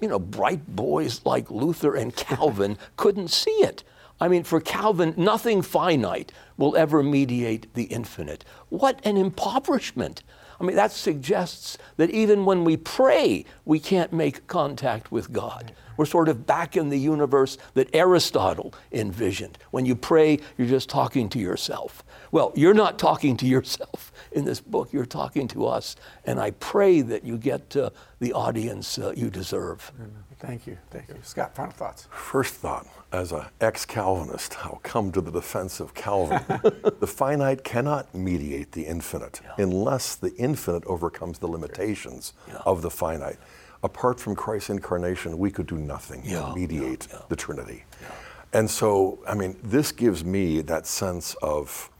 [0.00, 3.82] you know, bright boys like Luther and Calvin couldn't see it.
[4.20, 8.44] I mean, for Calvin, nothing finite will ever mediate the infinite.
[8.70, 10.22] What an impoverishment.
[10.60, 15.72] I mean, that suggests that even when we pray, we can't make contact with God.
[15.96, 19.58] We're sort of back in the universe that Aristotle envisioned.
[19.70, 22.04] When you pray, you're just talking to yourself.
[22.32, 25.96] Well, you're not talking to yourself in this book, you're talking to us.
[26.24, 27.90] And I pray that you get uh,
[28.20, 29.90] the audience uh, you deserve.
[30.38, 30.76] Thank you.
[30.90, 31.16] Thank you.
[31.22, 32.08] Scott, final thoughts.
[32.10, 32.86] First thought
[33.16, 36.44] as an ex Calvinist, I'll come to the defense of Calvin.
[37.00, 39.64] the finite cannot mediate the infinite yeah.
[39.64, 42.58] unless the infinite overcomes the limitations yeah.
[42.66, 43.38] of the finite.
[43.82, 46.40] Apart from Christ's incarnation, we could do nothing yeah.
[46.42, 47.84] to mediate the Trinity.
[48.52, 51.90] And so, I mean, this gives me that sense of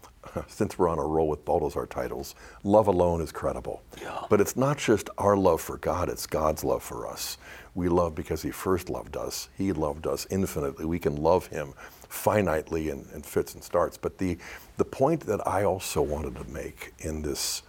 [0.48, 2.34] since we're on a roll with Balthasar titles,
[2.64, 3.82] love alone is credible.
[4.00, 4.24] Yeah.
[4.28, 7.38] But it's not just our love for God, it's God's love for us.
[7.74, 9.48] We love because He first loved us.
[9.56, 10.86] He loved us infinitely.
[10.86, 11.74] We can love Him
[12.10, 13.96] finitely and, in fits and starts.
[13.96, 14.38] But the,
[14.76, 17.62] the point that I also wanted to make in this,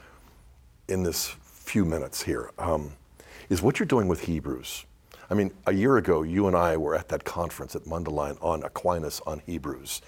[0.88, 2.94] in this few minutes here um,
[3.50, 4.86] is what you're doing with Hebrews.
[5.30, 8.64] I mean, a year ago, you and I were at that conference at Mundelein on
[8.64, 10.02] Aquinas on Hebrews.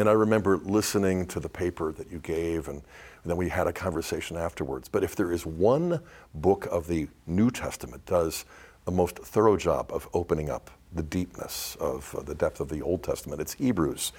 [0.00, 2.80] And I remember listening to the paper that you gave, and
[3.22, 4.88] then we had a conversation afterwards.
[4.88, 6.00] But if there is one
[6.34, 8.46] book of the New Testament that does
[8.86, 12.80] a most thorough job of opening up the deepness of uh, the depth of the
[12.80, 14.12] Old Testament, it's Hebrews.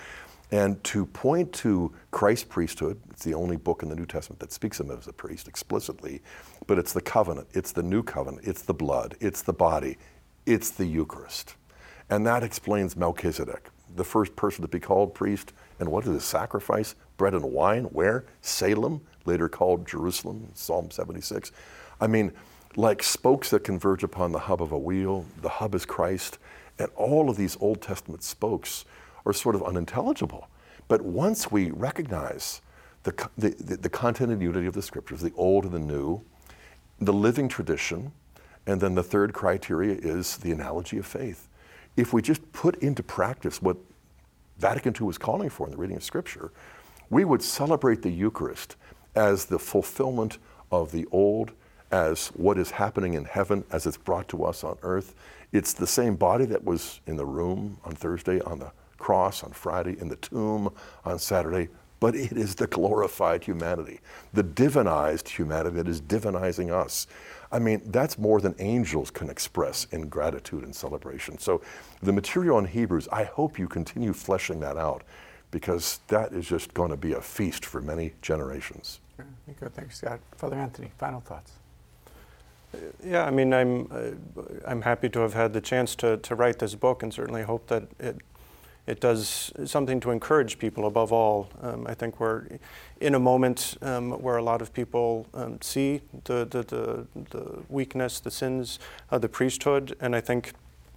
[0.52, 4.52] And to point to Christ's priesthood, it's the only book in the New Testament that
[4.52, 6.22] speaks of him as a priest explicitly,
[6.68, 9.98] but it's the covenant, it's the new covenant, it's the blood, it's the body,
[10.46, 11.56] it's the Eucharist.
[12.12, 16.24] And that explains Melchizedek, the first person to be called priest, and what is his
[16.24, 16.94] sacrifice?
[17.18, 17.86] Bread and wine.
[17.86, 18.24] Where?
[18.42, 21.52] Salem, later called Jerusalem, Psalm 76.
[22.00, 22.32] I mean,
[22.76, 26.38] like spokes that converge upon the hub of a wheel, the hub is Christ,
[26.78, 28.86] and all of these Old Testament spokes
[29.26, 30.48] are sort of unintelligible.
[30.88, 32.62] But once we recognize
[33.02, 36.22] the, the, the content and unity of the scriptures, the old and the new,
[37.00, 38.12] the living tradition,
[38.68, 41.48] and then the third criteria is the analogy of faith.
[41.98, 43.78] If we just put into practice what
[44.62, 46.51] Vatican II was calling for in the reading of Scripture,
[47.09, 48.76] we would celebrate the Eucharist
[49.16, 50.38] as the fulfillment
[50.72, 51.51] of the old,
[51.91, 55.16] as what is happening in heaven, as it's brought to us on earth.
[55.51, 59.51] It's the same body that was in the room on Thursday, on the cross on
[59.51, 60.72] Friday, in the tomb
[61.03, 63.99] on Saturday, but it is the glorified humanity,
[64.32, 67.07] the divinized humanity that is divinizing us.
[67.52, 71.38] I mean, that's more than angels can express in gratitude and celebration.
[71.38, 71.62] So,
[72.02, 75.04] the material in Hebrews, I hope you continue fleshing that out
[75.52, 79.02] because that is just going to be a feast for many generations.
[79.60, 80.20] Good, thanks, Scott.
[80.36, 81.52] Father Anthony, final thoughts.
[83.04, 86.60] Yeah, I mean, I'm uh, I'm happy to have had the chance to, to write
[86.60, 88.18] this book, and certainly hope that it
[88.88, 91.50] it does something to encourage people above all.
[91.62, 92.46] Um, I think we're
[93.00, 97.60] in a moment um, where a lot of people um, see the, the, the, the,
[97.70, 98.80] weakness, the sins
[99.10, 100.54] of the priesthood, and I think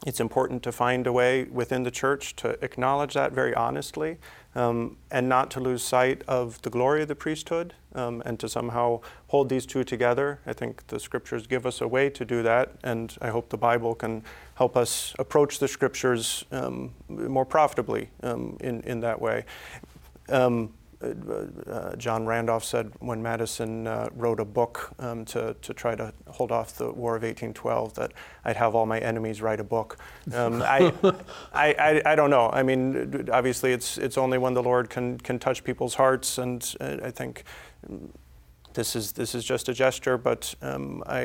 [0.07, 4.19] it's important to find a way within the church to acknowledge that very honestly
[4.55, 8.49] um, and not to lose sight of the glory of the priesthood um, and to
[8.49, 10.41] somehow hold these two together.
[10.47, 13.57] I think the scriptures give us a way to do that, and I hope the
[13.57, 14.23] Bible can
[14.55, 19.45] help us approach the scriptures um, more profitably um, in, in that way.
[20.29, 20.73] Um,
[21.05, 26.13] uh, John Randolph said when Madison uh, wrote a book um, to, to try to
[26.29, 28.13] hold off the War of 1812 that
[28.45, 29.99] I'd have all my enemies write a book.
[30.33, 30.93] Um, I,
[31.53, 32.51] I, I, I, don't know.
[32.51, 36.75] I mean, obviously, it's, it's only when the Lord can, can touch people's hearts, and
[36.81, 37.45] uh, I think
[38.75, 41.21] this is this is just a gesture, but um, I,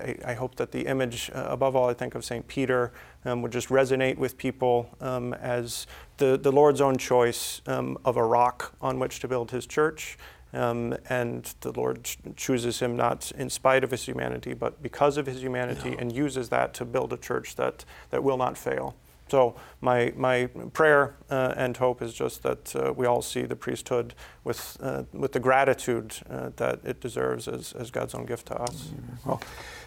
[0.00, 2.92] I, I hope that the image, uh, above all, I think of Saint Peter,
[3.24, 5.86] um, would just resonate with people um, as
[6.16, 10.18] the the Lord's own choice um, of a rock on which to build His church.
[10.52, 15.18] Um, and the Lord ch- chooses him not in spite of his humanity, but because
[15.18, 15.96] of his humanity, yeah.
[15.98, 18.94] and uses that to build a church that, that will not fail.
[19.28, 23.56] So my, my prayer uh, and hope is just that uh, we all see the
[23.56, 24.14] priesthood
[24.44, 28.60] with, uh, with the gratitude uh, that it deserves as, as God's own gift to
[28.60, 28.90] us.
[29.24, 29.40] Well,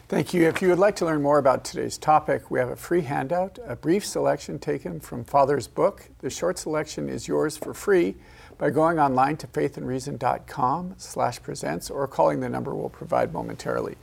[0.09, 0.47] thank you.
[0.47, 3.59] If you would like to learn more about today's topic, we have a free handout,
[3.65, 6.09] a brief selection taken from Father's book.
[6.19, 8.15] The short selection is yours for free
[8.57, 13.95] by going online to faithandreason.com slash presents or calling the number we'll provide momentarily.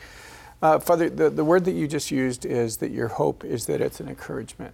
[0.63, 3.83] Uh, Father, the, the word that you just used is that your hope is that
[3.83, 4.73] it's an encouragement.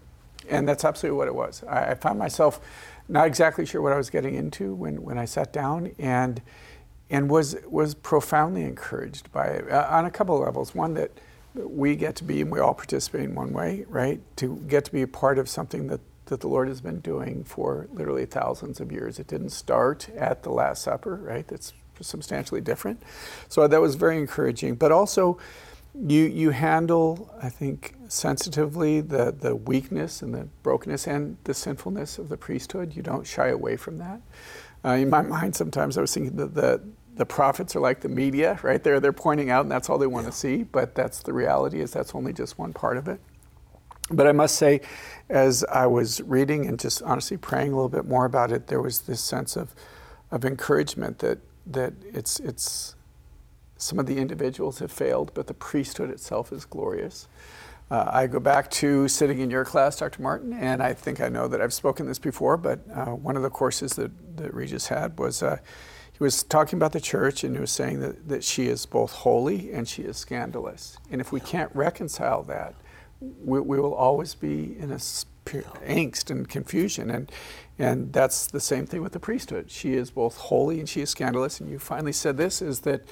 [0.48, 1.62] And that's absolutely what it was.
[1.68, 2.60] I, I, found myself
[3.08, 6.42] not exactly sure what I was getting into when, when I sat down and,
[7.10, 10.74] and was, was profoundly encouraged by it uh, on a couple of levels.
[10.74, 11.12] One, that
[11.54, 14.20] we get to be, and we all participate in one way, right?
[14.36, 17.44] To get to be a part of something that, that the Lord has been doing
[17.44, 19.18] for literally thousands of years.
[19.18, 21.46] It didn't start at the Last Supper, right?
[21.46, 23.02] That's substantially different.
[23.48, 24.76] So that was very encouraging.
[24.76, 25.38] But also,
[25.94, 32.18] you you handle, I think, sensitively the the weakness and the brokenness and the sinfulness
[32.18, 32.96] of the priesthood.
[32.96, 34.20] You don't shy away from that.
[34.84, 36.80] Uh, in my mind, sometimes I was thinking that the
[37.14, 38.82] the prophets are like the media, right?
[38.82, 40.30] There, they're pointing out, and that's all they want yeah.
[40.30, 40.62] to see.
[40.62, 41.80] But that's the reality.
[41.80, 43.20] Is that's only just one part of it.
[44.10, 44.80] But I must say,
[45.28, 48.80] as I was reading and just honestly praying a little bit more about it, there
[48.80, 49.74] was this sense of
[50.30, 52.96] of encouragement that that it's it's
[53.82, 57.26] some of the individuals have failed, but the priesthood itself is glorious.
[57.90, 60.22] Uh, I go back to sitting in your class, Dr.
[60.22, 63.42] Martin, and I think I know that I've spoken this before, but uh, one of
[63.42, 65.58] the courses that, that Regis had was uh,
[66.12, 69.12] he was talking about the church and he was saying that, that she is both
[69.12, 70.96] holy and she is scandalous.
[71.10, 72.74] And if we can't reconcile that,
[73.20, 77.10] we, we will always be in a angst and confusion.
[77.10, 77.32] And,
[77.78, 79.70] and that's the same thing with the priesthood.
[79.70, 81.60] She is both holy and she is scandalous.
[81.60, 83.02] And you finally said this is that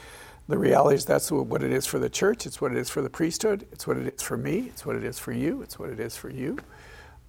[0.51, 3.03] the reality is that's what it is for the church, it's what it is for
[3.03, 5.79] the priesthood, it's what it is for me, it's what it is for you, it's
[5.79, 6.59] what it is for you.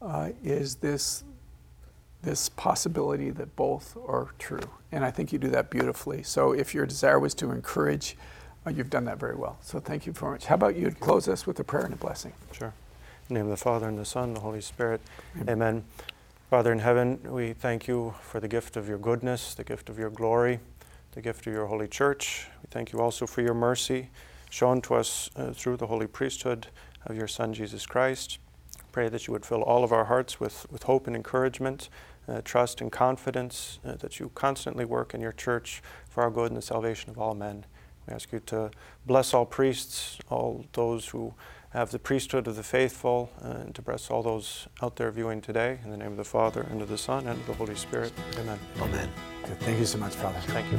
[0.02, 1.24] Uh, is this
[2.24, 4.62] this possibility that both are true.
[4.92, 6.22] And I think you do that beautifully.
[6.22, 8.16] So if your desire was to encourage,
[8.68, 9.58] uh, you've done that very well.
[9.62, 10.46] So thank you very much.
[10.46, 12.34] How about you close us with a prayer and a blessing?
[12.52, 12.74] Sure.
[13.28, 15.02] In the name of the Father and the Son and the Holy Spirit.
[15.36, 15.50] Amen.
[15.50, 15.84] Amen.
[16.52, 19.98] Father in heaven, we thank you for the gift of your goodness, the gift of
[19.98, 20.60] your glory
[21.12, 22.48] the gift of your holy church.
[22.64, 24.10] We thank you also for your mercy
[24.50, 26.68] shown to us uh, through the holy priesthood
[27.06, 28.38] of your Son, Jesus Christ.
[28.92, 31.90] Pray that you would fill all of our hearts with, with hope and encouragement,
[32.28, 36.52] uh, trust and confidence, uh, that you constantly work in your church for our good
[36.52, 37.66] and the salvation of all men.
[38.08, 38.72] We ask you to
[39.06, 41.34] bless all priests, all those who
[41.72, 45.42] have the priesthood of the faithful, uh, and to bless all those out there viewing
[45.42, 45.80] today.
[45.84, 48.12] In the name of the Father, and of the Son, and of the Holy Spirit.
[48.38, 48.60] Amen.
[48.82, 49.10] Amen.
[49.46, 49.60] Good.
[49.62, 50.40] Thank you so much, Father.
[50.42, 50.78] Thank you.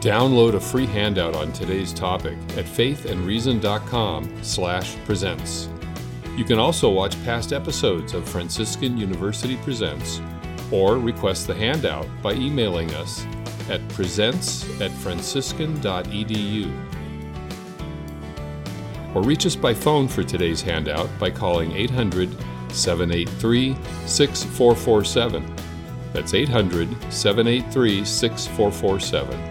[0.00, 5.68] Download a free handout on today's topic at faithandreason.com slash presents.
[6.34, 10.22] You can also watch past episodes of Franciscan University Presents
[10.72, 13.26] or request the handout by emailing us
[13.68, 16.86] at presents at franciscan.edu.
[19.14, 22.30] Or reach us by phone for today's handout by calling 800
[22.70, 25.56] 783 6447.
[26.12, 29.49] That's 800 783 6447